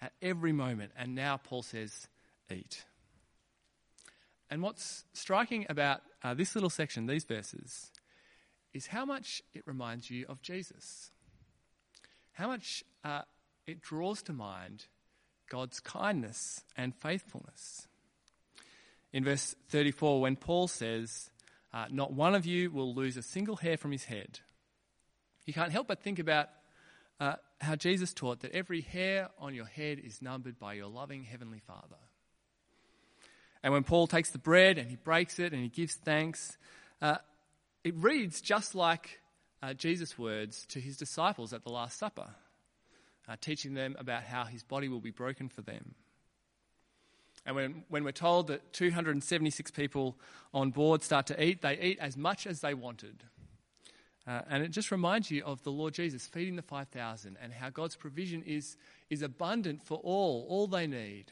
at 0.00 0.12
every 0.22 0.52
moment. 0.52 0.92
And 0.96 1.14
now 1.14 1.36
Paul 1.36 1.62
says, 1.62 2.08
Eat. 2.50 2.84
And 4.50 4.62
what's 4.62 5.04
striking 5.12 5.66
about 5.68 6.00
uh, 6.22 6.34
this 6.34 6.54
little 6.54 6.70
section, 6.70 7.06
these 7.06 7.24
verses, 7.24 7.90
is 8.72 8.88
how 8.88 9.04
much 9.04 9.42
it 9.54 9.62
reminds 9.66 10.10
you 10.10 10.26
of 10.28 10.42
Jesus. 10.42 11.10
How 12.32 12.48
much 12.48 12.84
uh, 13.04 13.22
it 13.66 13.80
draws 13.80 14.22
to 14.22 14.32
mind 14.32 14.86
God's 15.50 15.80
kindness 15.80 16.62
and 16.76 16.94
faithfulness. 16.94 17.88
In 19.12 19.24
verse 19.24 19.54
34, 19.70 20.20
when 20.20 20.36
Paul 20.36 20.68
says, 20.68 21.30
uh, 21.72 21.86
Not 21.90 22.12
one 22.12 22.34
of 22.34 22.46
you 22.46 22.70
will 22.70 22.94
lose 22.94 23.16
a 23.16 23.22
single 23.22 23.56
hair 23.56 23.76
from 23.76 23.92
his 23.92 24.04
head, 24.04 24.40
you 25.46 25.52
can't 25.52 25.72
help 25.72 25.88
but 25.88 26.02
think 26.02 26.18
about 26.18 26.48
uh, 27.18 27.34
how 27.60 27.74
Jesus 27.74 28.14
taught 28.14 28.40
that 28.40 28.52
every 28.52 28.80
hair 28.80 29.28
on 29.38 29.54
your 29.54 29.66
head 29.66 29.98
is 29.98 30.22
numbered 30.22 30.58
by 30.58 30.74
your 30.74 30.86
loving 30.86 31.24
Heavenly 31.24 31.60
Father. 31.66 31.96
And 33.62 33.72
when 33.72 33.84
Paul 33.84 34.06
takes 34.06 34.30
the 34.30 34.38
bread 34.38 34.78
and 34.78 34.88
he 34.88 34.96
breaks 34.96 35.38
it 35.38 35.52
and 35.52 35.62
he 35.62 35.68
gives 35.68 35.94
thanks, 35.94 36.56
uh, 37.02 37.16
it 37.84 37.94
reads 37.96 38.40
just 38.40 38.74
like 38.74 39.20
uh, 39.62 39.74
Jesus' 39.74 40.18
words 40.18 40.64
to 40.70 40.80
his 40.80 40.96
disciples 40.96 41.52
at 41.52 41.64
the 41.64 41.70
Last 41.70 41.98
Supper, 41.98 42.28
uh, 43.30 43.36
teaching 43.40 43.74
them 43.74 43.94
about 43.98 44.24
how 44.24 44.44
his 44.44 44.64
body 44.64 44.88
will 44.88 45.00
be 45.00 45.12
broken 45.12 45.48
for 45.48 45.62
them. 45.62 45.94
And 47.46 47.54
when, 47.54 47.84
when 47.88 48.04
we're 48.04 48.12
told 48.12 48.48
that 48.48 48.72
276 48.72 49.70
people 49.70 50.18
on 50.52 50.72
board 50.72 51.02
start 51.02 51.26
to 51.28 51.42
eat, 51.42 51.62
they 51.62 51.78
eat 51.78 51.98
as 52.00 52.16
much 52.16 52.46
as 52.46 52.60
they 52.60 52.74
wanted. 52.74 53.22
Uh, 54.26 54.42
and 54.50 54.62
it 54.64 54.70
just 54.70 54.90
reminds 54.90 55.30
you 55.30 55.44
of 55.44 55.62
the 55.62 55.70
Lord 55.70 55.94
Jesus 55.94 56.26
feeding 56.26 56.56
the 56.56 56.62
5,000 56.62 57.38
and 57.40 57.52
how 57.52 57.70
God's 57.70 57.96
provision 57.96 58.42
is, 58.42 58.76
is 59.08 59.22
abundant 59.22 59.84
for 59.84 59.98
all, 59.98 60.44
all 60.48 60.66
they 60.66 60.86
need. 60.86 61.26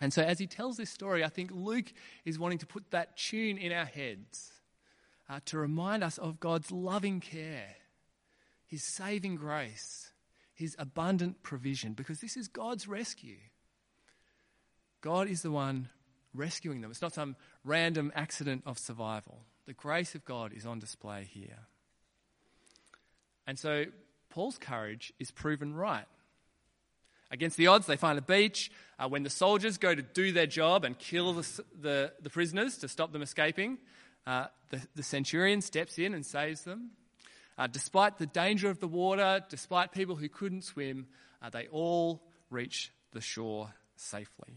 And 0.00 0.12
so, 0.12 0.22
as 0.22 0.38
he 0.38 0.46
tells 0.46 0.76
this 0.76 0.88
story, 0.88 1.24
I 1.24 1.28
think 1.28 1.50
Luke 1.52 1.92
is 2.24 2.38
wanting 2.38 2.58
to 2.58 2.66
put 2.66 2.90
that 2.90 3.16
tune 3.18 3.58
in 3.58 3.72
our 3.72 3.84
heads 3.84 4.52
uh, 5.28 5.40
to 5.46 5.58
remind 5.58 6.02
us 6.02 6.16
of 6.16 6.40
God's 6.40 6.70
loving 6.70 7.20
care, 7.20 7.76
his 8.66 8.82
saving 8.82 9.36
grace, 9.36 10.10
his 10.60 10.76
abundant 10.78 11.42
provision, 11.42 11.94
because 11.94 12.20
this 12.20 12.36
is 12.36 12.48
God's 12.48 12.86
rescue. 12.86 13.38
God 15.00 15.28
is 15.28 15.42
the 15.42 15.50
one 15.50 15.88
rescuing 16.34 16.80
them. 16.80 16.90
It's 16.90 17.02
not 17.02 17.14
some 17.14 17.36
random 17.64 18.12
accident 18.14 18.62
of 18.66 18.78
survival. 18.78 19.40
The 19.66 19.72
grace 19.72 20.14
of 20.14 20.24
God 20.24 20.52
is 20.52 20.66
on 20.66 20.78
display 20.78 21.28
here. 21.30 21.66
And 23.46 23.58
so 23.58 23.86
Paul's 24.28 24.58
courage 24.58 25.12
is 25.18 25.30
proven 25.30 25.74
right. 25.74 26.06
Against 27.32 27.56
the 27.56 27.68
odds, 27.68 27.86
they 27.86 27.96
find 27.96 28.18
a 28.18 28.22
beach. 28.22 28.70
Uh, 28.98 29.08
when 29.08 29.22
the 29.22 29.30
soldiers 29.30 29.78
go 29.78 29.94
to 29.94 30.02
do 30.02 30.32
their 30.32 30.46
job 30.46 30.84
and 30.84 30.98
kill 30.98 31.32
the, 31.32 31.62
the, 31.80 32.12
the 32.20 32.30
prisoners 32.30 32.76
to 32.78 32.88
stop 32.88 33.12
them 33.12 33.22
escaping, 33.22 33.78
uh, 34.26 34.46
the, 34.70 34.80
the, 34.96 35.02
centurion 35.02 35.60
steps 35.60 35.98
in 35.98 36.12
and 36.12 36.26
saves 36.26 36.62
them. 36.62 36.90
Uh, 37.60 37.66
despite 37.66 38.16
the 38.16 38.24
danger 38.24 38.70
of 38.70 38.80
the 38.80 38.88
water, 38.88 39.44
despite 39.50 39.92
people 39.92 40.16
who 40.16 40.30
couldn't 40.30 40.64
swim, 40.64 41.06
uh, 41.42 41.50
they 41.50 41.68
all 41.70 42.22
reach 42.48 42.90
the 43.12 43.20
shore 43.20 43.68
safely. 43.96 44.56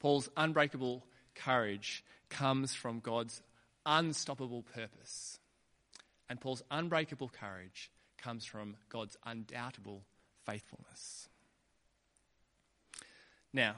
Paul's 0.00 0.28
unbreakable 0.36 1.04
courage 1.36 2.02
comes 2.30 2.74
from 2.74 2.98
God's 2.98 3.40
unstoppable 3.86 4.64
purpose. 4.74 5.38
And 6.28 6.40
Paul's 6.40 6.64
unbreakable 6.68 7.28
courage 7.28 7.92
comes 8.18 8.44
from 8.44 8.74
God's 8.88 9.16
undoubtable 9.24 10.02
faithfulness. 10.46 11.28
Now, 13.52 13.76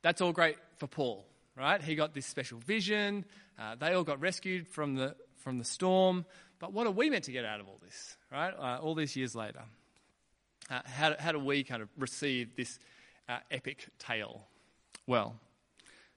that's 0.00 0.22
all 0.22 0.32
great 0.32 0.56
for 0.78 0.86
Paul, 0.86 1.26
right? 1.54 1.82
He 1.82 1.96
got 1.96 2.14
this 2.14 2.24
special 2.24 2.60
vision. 2.60 3.26
Uh, 3.58 3.74
they 3.74 3.92
all 3.92 4.04
got 4.04 4.22
rescued 4.22 4.68
from 4.68 4.94
the, 4.94 5.14
from 5.46 5.58
the 5.58 5.64
storm. 5.64 6.24
But 6.58 6.72
what 6.72 6.88
are 6.88 6.90
we 6.90 7.08
meant 7.08 7.22
to 7.26 7.30
get 7.30 7.44
out 7.44 7.60
of 7.60 7.68
all 7.68 7.78
this, 7.80 8.16
right? 8.32 8.52
Uh, 8.52 8.80
all 8.82 8.96
these 8.96 9.14
years 9.14 9.36
later. 9.36 9.62
Uh, 10.68 10.80
how, 10.84 11.14
how 11.20 11.30
do 11.30 11.38
we 11.38 11.62
kind 11.62 11.82
of 11.82 11.88
receive 11.96 12.56
this 12.56 12.80
uh, 13.28 13.38
epic 13.52 13.86
tale? 14.00 14.42
Well, 15.06 15.36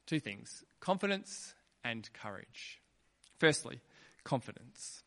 two 0.08 0.20
things 0.20 0.64
confidence 0.80 1.54
and 1.84 2.12
courage. 2.12 2.82
Firstly, 3.38 3.82
confidence. 4.24 5.04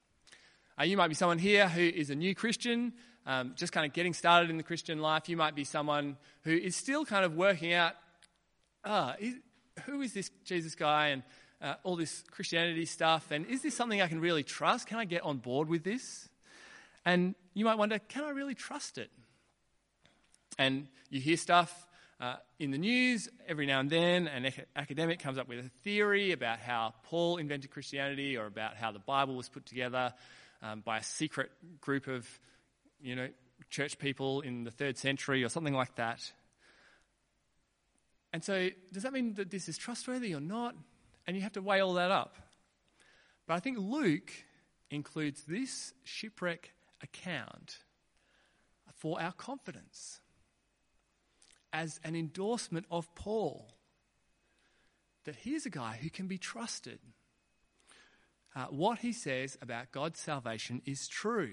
Uh, 0.78 0.84
you 0.84 0.96
might 0.96 1.08
be 1.08 1.14
someone 1.14 1.40
here 1.40 1.68
who 1.68 1.82
is 1.82 2.10
a 2.10 2.14
new 2.14 2.32
Christian, 2.32 2.92
um, 3.26 3.54
just 3.56 3.72
kind 3.72 3.84
of 3.84 3.92
getting 3.92 4.14
started 4.14 4.50
in 4.50 4.56
the 4.56 4.62
Christian 4.62 5.00
life. 5.00 5.28
You 5.28 5.36
might 5.36 5.56
be 5.56 5.64
someone 5.64 6.16
who 6.44 6.52
is 6.52 6.76
still 6.76 7.04
kind 7.04 7.24
of 7.24 7.34
working 7.34 7.72
out 7.72 7.94
ah, 8.84 9.16
is, 9.18 9.34
who 9.84 10.00
is 10.00 10.14
this 10.14 10.30
Jesus 10.44 10.76
guy 10.76 11.08
and 11.08 11.24
uh, 11.62 11.74
all 11.84 11.96
this 11.96 12.24
Christianity 12.30 12.84
stuff, 12.84 13.30
and 13.30 13.46
is 13.46 13.62
this 13.62 13.74
something 13.74 14.02
I 14.02 14.08
can 14.08 14.20
really 14.20 14.42
trust? 14.42 14.88
Can 14.88 14.98
I 14.98 15.04
get 15.04 15.22
on 15.22 15.38
board 15.38 15.68
with 15.68 15.84
this? 15.84 16.28
And 17.04 17.34
you 17.54 17.64
might 17.64 17.78
wonder, 17.78 17.98
can 17.98 18.24
I 18.24 18.30
really 18.30 18.54
trust 18.54 18.98
it? 18.98 19.10
And 20.58 20.88
you 21.08 21.20
hear 21.20 21.36
stuff 21.36 21.86
uh, 22.20 22.36
in 22.58 22.70
the 22.70 22.78
news, 22.78 23.28
every 23.48 23.66
now 23.66 23.80
and 23.80 23.90
then, 23.90 24.28
an 24.28 24.52
academic 24.76 25.18
comes 25.18 25.38
up 25.38 25.48
with 25.48 25.58
a 25.58 25.68
theory 25.82 26.32
about 26.32 26.60
how 26.60 26.94
Paul 27.04 27.38
invented 27.38 27.70
Christianity 27.70 28.36
or 28.36 28.46
about 28.46 28.76
how 28.76 28.92
the 28.92 29.00
Bible 29.00 29.34
was 29.34 29.48
put 29.48 29.66
together 29.66 30.14
um, 30.62 30.80
by 30.80 30.98
a 30.98 31.02
secret 31.02 31.50
group 31.80 32.06
of, 32.06 32.28
you 33.00 33.16
know, 33.16 33.28
church 33.70 33.98
people 33.98 34.40
in 34.40 34.64
the 34.64 34.70
third 34.70 34.98
century 34.98 35.42
or 35.42 35.48
something 35.48 35.74
like 35.74 35.96
that. 35.96 36.32
And 38.32 38.44
so, 38.44 38.68
does 38.92 39.02
that 39.02 39.12
mean 39.12 39.34
that 39.34 39.50
this 39.50 39.68
is 39.68 39.76
trustworthy 39.76 40.34
or 40.34 40.40
not? 40.40 40.74
And 41.26 41.36
you 41.36 41.42
have 41.42 41.52
to 41.52 41.62
weigh 41.62 41.80
all 41.80 41.94
that 41.94 42.10
up. 42.10 42.36
But 43.46 43.54
I 43.54 43.60
think 43.60 43.78
Luke 43.78 44.32
includes 44.90 45.44
this 45.44 45.94
shipwreck 46.04 46.72
account 47.02 47.78
for 48.96 49.20
our 49.20 49.32
confidence 49.32 50.20
as 51.72 51.98
an 52.04 52.14
endorsement 52.14 52.86
of 52.90 53.12
Paul 53.14 53.74
that 55.24 55.36
he's 55.36 55.66
a 55.66 55.70
guy 55.70 55.98
who 56.00 56.10
can 56.10 56.26
be 56.26 56.38
trusted. 56.38 56.98
Uh, 58.54 58.66
what 58.66 58.98
he 58.98 59.12
says 59.12 59.56
about 59.62 59.92
God's 59.92 60.20
salvation 60.20 60.82
is 60.84 61.08
true. 61.08 61.52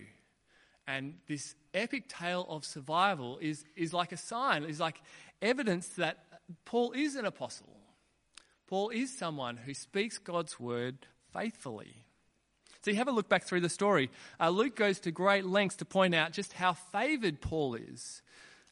And 0.88 1.16
this 1.28 1.56
epic 1.74 2.10
tale 2.10 2.46
of 2.50 2.66
survival 2.66 3.38
is, 3.40 3.64
is 3.76 3.94
like 3.94 4.12
a 4.12 4.18
sign, 4.18 4.64
is 4.64 4.80
like 4.80 5.02
evidence 5.42 5.88
that 5.90 6.18
Paul 6.66 6.92
is 6.94 7.16
an 7.16 7.26
apostle. 7.26 7.79
Paul 8.70 8.90
is 8.90 9.18
someone 9.18 9.58
who 9.58 9.74
speaks 9.74 10.20
God's 10.20 10.60
word 10.60 11.08
faithfully. 11.34 12.06
So 12.82 12.92
you 12.92 12.98
have 12.98 13.08
a 13.08 13.12
look 13.12 13.28
back 13.28 13.44
through 13.44 13.62
the 13.62 13.70
story. 13.70 14.10
Uh, 14.40 14.50
Luke 14.50 14.76
goes 14.76 15.00
to 15.00 15.12
great 15.12 15.46
lengths 15.46 15.78
to 15.78 15.86
point 15.86 16.14
out 16.14 16.32
just 16.34 16.54
how 16.54 16.74
favored 16.74 17.42
Paul 17.42 17.76
is 17.76 18.22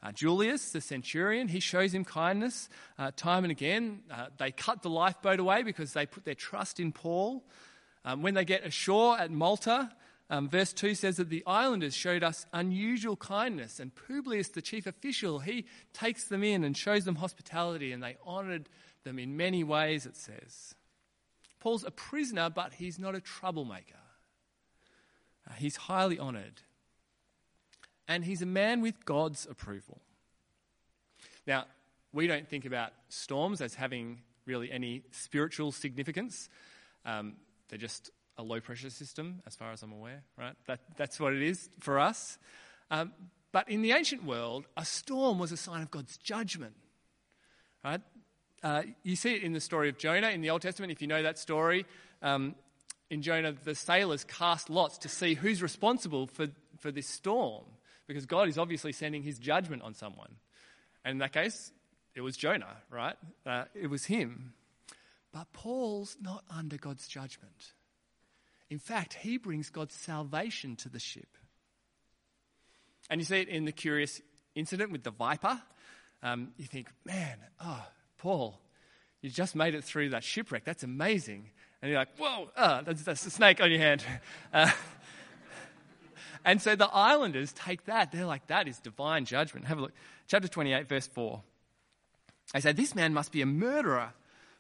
uh, 0.04 0.12
Julius, 0.12 0.72
the 0.72 0.82
centurion, 0.82 1.48
he 1.48 1.60
shows 1.60 1.94
him 1.94 2.06
kindness 2.06 2.70
uh, 3.00 3.12
time 3.16 3.44
and 3.44 3.52
again. 3.52 4.02
Uh, 4.12 4.28
they 4.38 4.52
cut 4.52 4.84
the 4.84 4.90
lifeboat 4.90 5.40
away 5.40 5.64
because 5.64 5.94
they 5.94 6.06
put 6.06 6.24
their 6.24 6.36
trust 6.36 6.80
in 6.80 6.92
Paul. 6.92 7.44
Um, 8.06 8.22
when 8.22 8.36
they 8.36 8.46
get 8.46 8.64
ashore 8.64 9.20
at 9.20 9.32
Malta, 9.32 9.92
um, 10.30 10.50
verse 10.50 10.72
2 10.72 10.94
says 10.94 11.18
that 11.18 11.30
the 11.30 11.44
islanders 11.48 11.96
showed 11.96 12.24
us 12.24 12.46
unusual 12.54 13.16
kindness, 13.16 13.80
and 13.80 13.92
Publius, 13.96 14.50
the 14.50 14.62
chief 14.62 14.86
official, 14.86 15.40
he 15.40 15.66
takes 15.94 16.26
them 16.26 16.44
in 16.44 16.64
and 16.64 16.78
shows 16.78 17.06
them 17.06 17.16
hospitality, 17.16 17.92
and 17.92 18.04
they 18.04 18.18
honoured 18.26 18.70
them 19.08 19.20
in 19.20 19.38
many 19.38 19.64
ways, 19.64 20.06
it 20.06 20.16
says. 20.16 20.76
Paul's 21.60 21.84
a 21.84 21.92
prisoner, 21.92 22.50
but 22.50 22.74
he's 22.74 23.00
not 23.00 23.16
a 23.16 23.20
troublemaker. 23.20 23.96
Uh, 25.50 25.54
he's 25.54 25.76
highly 25.76 26.20
honoured 26.20 26.62
and 28.08 28.24
he's 28.24 28.42
a 28.42 28.46
man 28.46 28.82
with 28.82 29.06
God's 29.06 29.46
approval. 29.50 30.02
Now, 31.46 31.66
we 32.14 32.28
don't 32.28 32.48
think 32.48 32.66
about 32.66 32.92
storms 33.10 33.62
as 33.62 33.74
having 33.76 34.20
really 34.46 34.72
any 34.72 35.04
spiritual 35.12 35.72
significance. 35.72 36.50
Um, 37.06 37.36
they're 37.70 37.78
just 37.78 38.12
a 38.38 38.44
low 38.44 38.60
pressure 38.60 38.90
system, 38.90 39.42
as 39.46 39.56
far 39.56 39.72
as 39.72 39.84
I'm 39.84 39.92
aware, 39.92 40.24
right? 40.38 40.56
That, 40.68 40.80
that's 40.96 41.20
what 41.20 41.34
it 41.34 41.42
is 41.42 41.70
for 41.80 42.00
us. 42.00 42.38
Um, 42.90 43.12
but 43.52 43.70
in 43.70 43.82
the 43.82 43.92
ancient 43.92 44.24
world, 44.24 44.66
a 44.78 44.86
storm 44.86 45.40
was 45.40 45.52
a 45.52 45.58
sign 45.58 45.82
of 45.82 45.92
God's 45.92 46.18
judgment, 46.18 46.76
right? 47.84 48.02
Uh, 48.64 48.84
you 49.04 49.16
see 49.16 49.36
it 49.36 49.44
in 49.44 49.54
the 49.54 49.62
story 49.62 49.90
of 49.90 49.98
Jonah 49.98 50.30
in 50.30 50.42
the 50.42 50.50
Old 50.50 50.62
Testament, 50.62 50.92
if 50.92 51.02
you 51.02 51.08
know 51.08 51.22
that 51.22 51.38
story. 51.38 51.86
Um, 52.22 52.56
in 53.10 53.22
Jonah, 53.22 53.54
the 53.64 53.76
sailors 53.76 54.24
cast 54.24 54.70
lots 54.70 54.98
to 55.00 55.10
see 55.10 55.34
who's 55.34 55.62
responsible 55.62 56.28
for, 56.28 56.48
for 56.80 56.92
this 56.92 57.08
storm 57.08 57.64
because 58.08 58.26
God 58.26 58.48
is 58.48 58.58
obviously 58.58 58.92
sending 58.92 59.24
his 59.24 59.38
judgment 59.38 59.84
on 59.84 59.94
someone. 59.94 60.36
And 61.06 61.14
in 61.14 61.18
that 61.20 61.34
case, 61.34 61.72
it 62.16 62.22
was 62.22 62.36
Jonah, 62.36 62.78
right? 62.90 63.16
Uh, 63.46 63.66
it 63.76 63.88
was 63.88 64.06
him. 64.06 64.54
But 65.32 65.54
Paul's 65.54 66.18
not 66.22 66.44
under 66.50 66.78
God's 66.78 67.08
judgment. 67.08 67.74
In 68.70 68.80
fact, 68.80 69.14
he 69.14 69.38
brings 69.38 69.70
God's 69.70 69.96
salvation 69.96 70.76
to 70.78 70.90
the 70.90 71.00
ship. 71.00 71.38
And 73.10 73.22
you 73.22 73.26
see 73.26 73.40
it 73.40 73.48
in 73.48 73.66
the 73.66 73.72
curious 73.72 74.22
incident 74.56 74.92
with 74.92 75.04
the 75.04 75.12
viper. 75.12 75.62
Um, 76.24 76.50
you 76.58 76.66
think, 76.66 76.88
man, 77.06 77.38
oh, 77.64 77.86
Paul, 78.18 78.60
you 79.22 79.30
just 79.30 79.56
made 79.56 79.76
it 79.76 79.84
through 79.84 80.10
that 80.10 80.24
shipwreck. 80.24 80.64
That's 80.64 80.84
amazing. 80.84 81.50
And 81.82 81.92
you're 81.92 82.00
like, 82.00 82.18
whoa, 82.18 82.50
ah, 82.58 82.82
that's, 82.84 83.04
that's 83.04 83.26
a 83.26 83.30
snake 83.30 83.62
on 83.62 83.72
your 83.72 83.80
hand. 83.80 84.04
Uh, 84.54 84.72
and 86.46 86.62
so 86.62 86.76
the 86.76 86.88
islanders 86.88 87.52
take 87.54 87.86
that. 87.86 88.12
They're 88.12 88.26
like, 88.26 88.48
that 88.48 88.68
is 88.68 88.80
divine 88.80 89.26
judgment. 89.26 89.68
Have 89.68 89.78
a 89.78 89.82
look. 89.82 89.94
Chapter 90.28 90.48
28, 90.48 90.88
verse 90.88 91.08
4. 91.08 91.42
They 92.54 92.62
say, 92.62 92.72
This 92.72 92.96
man 92.96 93.14
must 93.14 93.32
be 93.32 93.42
a 93.42 93.46
murderer, 93.46 94.14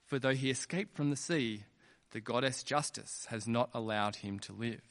for 0.06 0.20
though 0.20 0.34
he 0.34 0.50
escaped 0.50 0.96
from 0.96 1.10
the 1.10 1.16
sea, 1.16 1.64
the 2.12 2.20
goddess 2.20 2.64
Justice 2.64 3.28
has 3.30 3.48
not 3.48 3.70
allowed 3.74 4.18
him 4.18 4.40
to 4.40 4.54
live. 4.54 4.82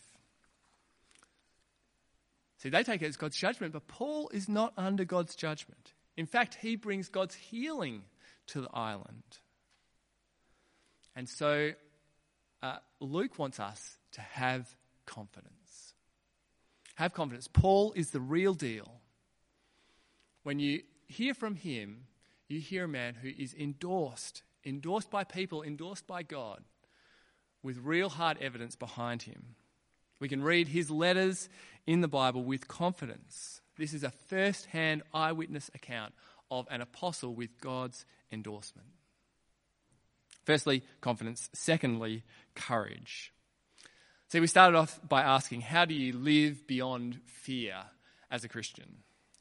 See, 2.59 2.69
they 2.71 2.83
take 2.83 3.03
it 3.03 3.07
as 3.07 3.17
God's 3.17 3.37
judgment, 3.37 3.73
but 3.73 3.87
Paul 3.87 4.31
is 4.33 4.49
not 4.49 4.73
under 4.77 5.05
God's 5.05 5.37
judgment. 5.37 5.93
In 6.17 6.27
fact, 6.27 6.59
he 6.61 6.77
brings 6.77 7.09
God's 7.09 7.35
healing 7.35 8.03
to 8.49 8.61
the 8.61 8.71
island. 8.73 9.23
And 11.15 11.29
so 11.29 11.73
uh, 12.63 12.77
Luke 13.01 13.39
wants 13.39 13.59
us 13.59 13.97
to 14.13 14.21
have 14.21 14.75
confidence. 15.07 15.95
Have 16.97 17.13
confidence. 17.13 17.49
Paul 17.49 17.93
is 17.95 18.11
the 18.11 18.21
real 18.21 18.55
deal. 18.55 19.01
When 20.43 20.59
you 20.59 20.83
hear 21.09 21.35
from 21.35 21.57
him, 21.57 22.07
you 22.49 22.61
hear 22.61 22.85
a 22.85 22.89
man 22.89 23.15
who 23.15 23.31
is 23.37 23.55
endorsed, 23.55 24.43
endorsed 24.65 25.11
by 25.11 25.25
people, 25.25 25.63
endorsed 25.63 26.07
by 26.07 26.23
God, 26.23 26.63
with 27.63 27.79
real 27.79 28.09
hard 28.09 28.39
evidence 28.41 28.77
behind 28.77 29.23
him. 29.23 29.57
We 30.21 30.29
can 30.29 30.43
read 30.43 30.69
his 30.69 30.91
letters 30.91 31.49
in 31.87 32.01
the 32.01 32.09
Bible 32.09 32.45
with 32.45 32.69
confidence. 32.69 33.61
This 33.77 33.93
is 33.93 34.05
a 34.05 34.11
first 34.11 34.67
hand 34.67 35.03
eyewitness 35.13 35.71
account 35.75 36.15
of 36.51 36.67
an 36.71 36.81
apostle 36.81 37.35
with 37.35 37.61
God's 37.61 38.07
endorsement. 38.31 38.89
Firstly, 40.45 40.83
confidence. 41.01 41.51
Secondly, 41.53 42.23
courage. 42.55 43.33
See, 44.29 44.41
we 44.41 44.47
started 44.47 44.77
off 44.77 45.01
by 45.07 45.23
asking 45.23 45.63
how 45.63 45.85
do 45.85 45.95
you 45.95 46.13
live 46.13 46.67
beyond 46.67 47.21
fear 47.27 47.77
as 48.31 48.45
a 48.45 48.49
Christian? 48.49 48.99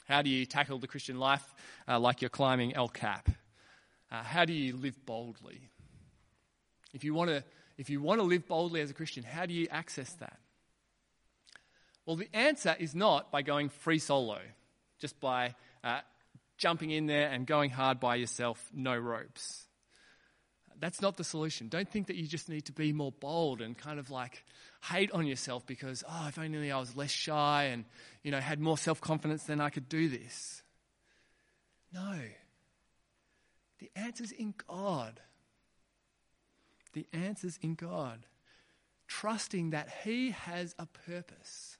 How 0.08 0.22
do 0.22 0.30
you 0.30 0.46
tackle 0.46 0.80
the 0.80 0.88
Christian 0.88 1.20
life 1.20 1.56
uh, 1.88 2.00
like 2.00 2.22
you're 2.22 2.30
climbing 2.30 2.76
El 2.76 2.90
Cap? 2.90 3.30
Uh, 4.12 4.24
how 4.24 4.46
do 4.46 4.54
you 4.54 4.76
live 4.76 5.06
boldly? 5.06 5.70
If 6.94 7.04
you 7.04 7.14
want 7.14 7.30
to 7.30 7.44
if 7.78 7.90
you 7.90 8.02
want 8.02 8.22
to 8.22 8.26
live 8.26 8.48
boldly 8.48 8.80
as 8.82 8.90
a 8.90 8.94
Christian, 8.94 9.24
how 9.24 9.46
do 9.46 9.54
you 9.54 9.68
access 9.70 10.14
that? 10.14 10.38
Well, 12.06 12.16
the 12.16 12.30
answer 12.34 12.76
is 12.80 12.96
not 12.96 13.32
by 13.32 13.42
going 13.42 13.70
free 13.70 14.00
solo, 14.00 14.40
just 15.00 15.20
by 15.20 15.56
uh, 15.84 16.00
jumping 16.58 16.92
in 16.92 17.06
there 17.06 17.30
and 17.30 17.46
going 17.46 17.70
hard 17.70 18.00
by 18.00 18.16
yourself, 18.16 18.70
no 18.74 18.96
ropes. 18.98 19.66
That's 20.80 21.02
not 21.02 21.16
the 21.16 21.24
solution. 21.24 21.70
Don't 21.70 21.90
think 21.90 22.08
that 22.08 22.16
you 22.16 22.28
just 22.28 22.50
need 22.50 22.66
to 22.66 22.74
be 22.74 22.92
more 22.92 23.12
bold 23.12 23.62
and 23.62 23.78
kind 23.78 23.98
of 24.00 24.12
like 24.12 24.44
hate 24.84 25.12
on 25.12 25.26
yourself 25.26 25.66
because, 25.66 26.04
oh, 26.08 26.26
if 26.28 26.38
only 26.38 26.72
I 26.72 26.80
was 26.80 26.96
less 26.96 27.12
shy 27.12 27.66
and, 27.66 27.86
you 28.24 28.32
know, 28.32 28.40
had 28.40 28.60
more 28.60 28.78
self 28.78 29.00
confidence, 29.00 29.44
then 29.44 29.62
I 29.62 29.70
could 29.70 29.88
do 29.88 30.10
this. 30.10 30.62
No. 31.94 32.20
The 33.80 33.90
answer's 33.96 34.32
in 34.32 34.54
God. 34.68 35.22
The 36.94 37.08
answer's 37.14 37.58
in 37.62 37.76
God. 37.76 38.26
Trusting 39.08 39.70
that 39.70 39.90
He 40.04 40.32
has 40.32 40.76
a 40.78 40.86
purpose 40.86 41.78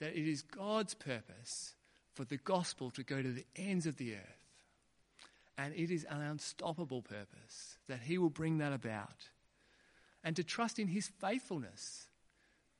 that 0.00 0.16
it 0.16 0.28
is 0.28 0.42
God's 0.42 0.94
purpose 0.94 1.74
for 2.20 2.26
the 2.26 2.36
gospel 2.36 2.90
to 2.90 3.02
go 3.02 3.22
to 3.22 3.32
the 3.32 3.46
ends 3.56 3.86
of 3.86 3.96
the 3.96 4.12
earth. 4.12 4.44
And 5.56 5.74
it 5.74 5.90
is 5.90 6.04
an 6.04 6.20
unstoppable 6.20 7.00
purpose 7.00 7.78
that 7.88 8.00
He 8.00 8.18
will 8.18 8.28
bring 8.28 8.58
that 8.58 8.74
about. 8.74 9.30
And 10.22 10.36
to 10.36 10.44
trust 10.44 10.78
in 10.78 10.88
His 10.88 11.08
faithfulness, 11.18 12.08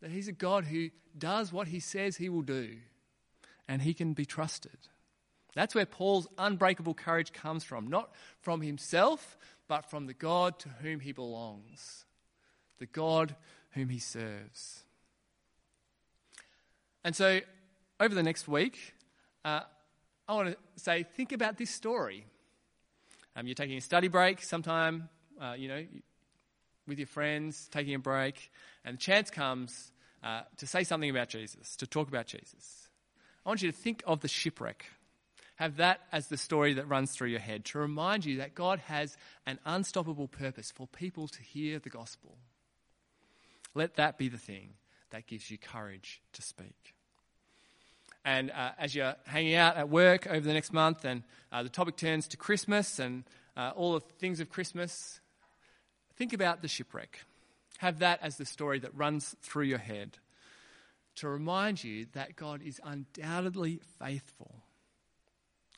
that 0.02 0.10
He's 0.10 0.28
a 0.28 0.32
God 0.32 0.64
who 0.64 0.90
does 1.16 1.54
what 1.54 1.68
He 1.68 1.80
says 1.80 2.18
He 2.18 2.28
will 2.28 2.42
do, 2.42 2.76
and 3.66 3.80
He 3.80 3.94
can 3.94 4.12
be 4.12 4.26
trusted. 4.26 4.76
That's 5.54 5.74
where 5.74 5.86
Paul's 5.86 6.28
unbreakable 6.36 6.94
courage 6.94 7.32
comes 7.32 7.64
from, 7.64 7.88
not 7.88 8.12
from 8.42 8.60
himself, 8.60 9.38
but 9.68 9.88
from 9.88 10.06
the 10.06 10.14
God 10.14 10.58
to 10.58 10.68
whom 10.82 11.00
he 11.00 11.12
belongs, 11.12 12.04
the 12.78 12.86
God 12.86 13.34
whom 13.70 13.88
he 13.88 13.98
serves. 13.98 14.84
And 17.02 17.16
so, 17.16 17.40
over 17.98 18.14
the 18.14 18.22
next 18.22 18.46
week, 18.46 18.94
uh, 19.44 19.60
I 20.28 20.34
want 20.34 20.48
to 20.48 20.56
say, 20.76 21.02
think 21.02 21.32
about 21.32 21.56
this 21.56 21.70
story. 21.70 22.24
Um, 23.36 23.46
you're 23.46 23.54
taking 23.54 23.76
a 23.76 23.80
study 23.80 24.08
break 24.08 24.42
sometime, 24.42 25.08
uh, 25.40 25.54
you 25.56 25.68
know, 25.68 25.84
with 26.86 26.98
your 26.98 27.06
friends, 27.06 27.68
taking 27.70 27.94
a 27.94 27.98
break, 27.98 28.50
and 28.84 28.96
the 28.96 29.00
chance 29.00 29.30
comes 29.30 29.92
uh, 30.22 30.42
to 30.58 30.66
say 30.66 30.84
something 30.84 31.10
about 31.10 31.28
Jesus, 31.28 31.76
to 31.76 31.86
talk 31.86 32.08
about 32.08 32.26
Jesus. 32.26 32.88
I 33.44 33.48
want 33.48 33.62
you 33.62 33.70
to 33.70 33.76
think 33.76 34.02
of 34.06 34.20
the 34.20 34.28
shipwreck. 34.28 34.86
Have 35.56 35.76
that 35.76 36.00
as 36.12 36.28
the 36.28 36.36
story 36.36 36.74
that 36.74 36.88
runs 36.88 37.12
through 37.12 37.28
your 37.28 37.40
head 37.40 37.64
to 37.66 37.78
remind 37.78 38.24
you 38.24 38.38
that 38.38 38.54
God 38.54 38.78
has 38.80 39.16
an 39.46 39.58
unstoppable 39.64 40.28
purpose 40.28 40.70
for 40.70 40.86
people 40.86 41.28
to 41.28 41.42
hear 41.42 41.78
the 41.78 41.90
gospel. 41.90 42.38
Let 43.74 43.96
that 43.96 44.18
be 44.18 44.28
the 44.28 44.38
thing 44.38 44.74
that 45.10 45.26
gives 45.26 45.50
you 45.50 45.58
courage 45.58 46.22
to 46.32 46.42
speak. 46.42 46.94
And 48.24 48.50
uh, 48.50 48.72
as 48.78 48.94
you're 48.94 49.14
hanging 49.26 49.54
out 49.54 49.76
at 49.76 49.88
work 49.88 50.26
over 50.26 50.40
the 50.40 50.52
next 50.52 50.72
month, 50.72 51.04
and 51.04 51.22
uh, 51.50 51.62
the 51.62 51.68
topic 51.68 51.96
turns 51.96 52.28
to 52.28 52.36
Christmas 52.36 52.98
and 52.98 53.24
uh, 53.56 53.72
all 53.74 53.94
the 53.94 54.00
things 54.00 54.40
of 54.40 54.50
Christmas, 54.50 55.20
think 56.16 56.32
about 56.32 56.62
the 56.62 56.68
shipwreck. 56.68 57.24
Have 57.78 58.00
that 58.00 58.20
as 58.22 58.36
the 58.36 58.44
story 58.44 58.78
that 58.80 58.94
runs 58.94 59.34
through 59.40 59.64
your 59.64 59.78
head 59.78 60.18
to 61.16 61.28
remind 61.28 61.82
you 61.82 62.06
that 62.12 62.36
God 62.36 62.62
is 62.62 62.80
undoubtedly 62.84 63.80
faithful 63.98 64.62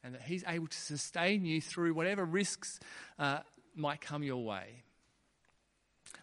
and 0.03 0.15
that 0.15 0.23
He's 0.23 0.45
able 0.47 0.67
to 0.67 0.77
sustain 0.77 1.45
you 1.45 1.61
through 1.61 1.95
whatever 1.95 2.25
risks 2.25 2.81
uh, 3.19 3.41
might 3.75 4.01
come 4.01 4.23
your 4.23 4.45
way. 4.45 4.83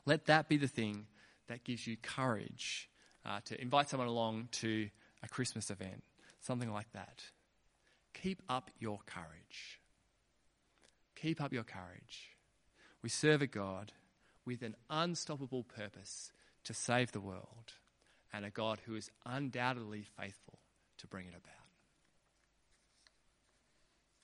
Let 0.06 0.26
that 0.26 0.50
be 0.50 0.58
the 0.58 0.68
thing 0.68 1.08
that 1.48 1.64
gives 1.64 1.88
you 1.88 1.98
courage 1.98 2.90
uh, 3.26 3.40
to 3.46 3.62
invite 3.62 3.90
someone 3.90 4.08
along 4.08 4.50
to 4.52 4.90
a 5.24 5.28
Christmas 5.28 5.70
event, 5.72 6.04
something 6.50 6.74
like 6.74 6.92
that. 6.94 7.22
Keep 8.16 8.42
up 8.50 8.72
your 8.80 9.02
courage. 9.06 9.80
Keep 11.16 11.40
up 11.44 11.54
your 11.54 11.64
courage. 11.64 12.36
We 13.04 13.10
serve 13.10 13.44
a 13.44 13.48
God 13.48 13.92
with 14.48 14.64
an 14.64 14.76
unstoppable 14.90 15.64
purpose 15.64 16.32
to 16.64 16.74
save 16.74 17.12
the 17.12 17.20
world 17.20 17.74
and 18.34 18.46
a 18.46 18.50
God 18.50 18.80
who 18.88 18.96
is 18.96 19.12
undoubtedly 19.28 20.08
faithful 20.20 20.58
to 20.98 21.06
bring 21.06 21.28
it 21.28 21.36
about. 21.36 21.59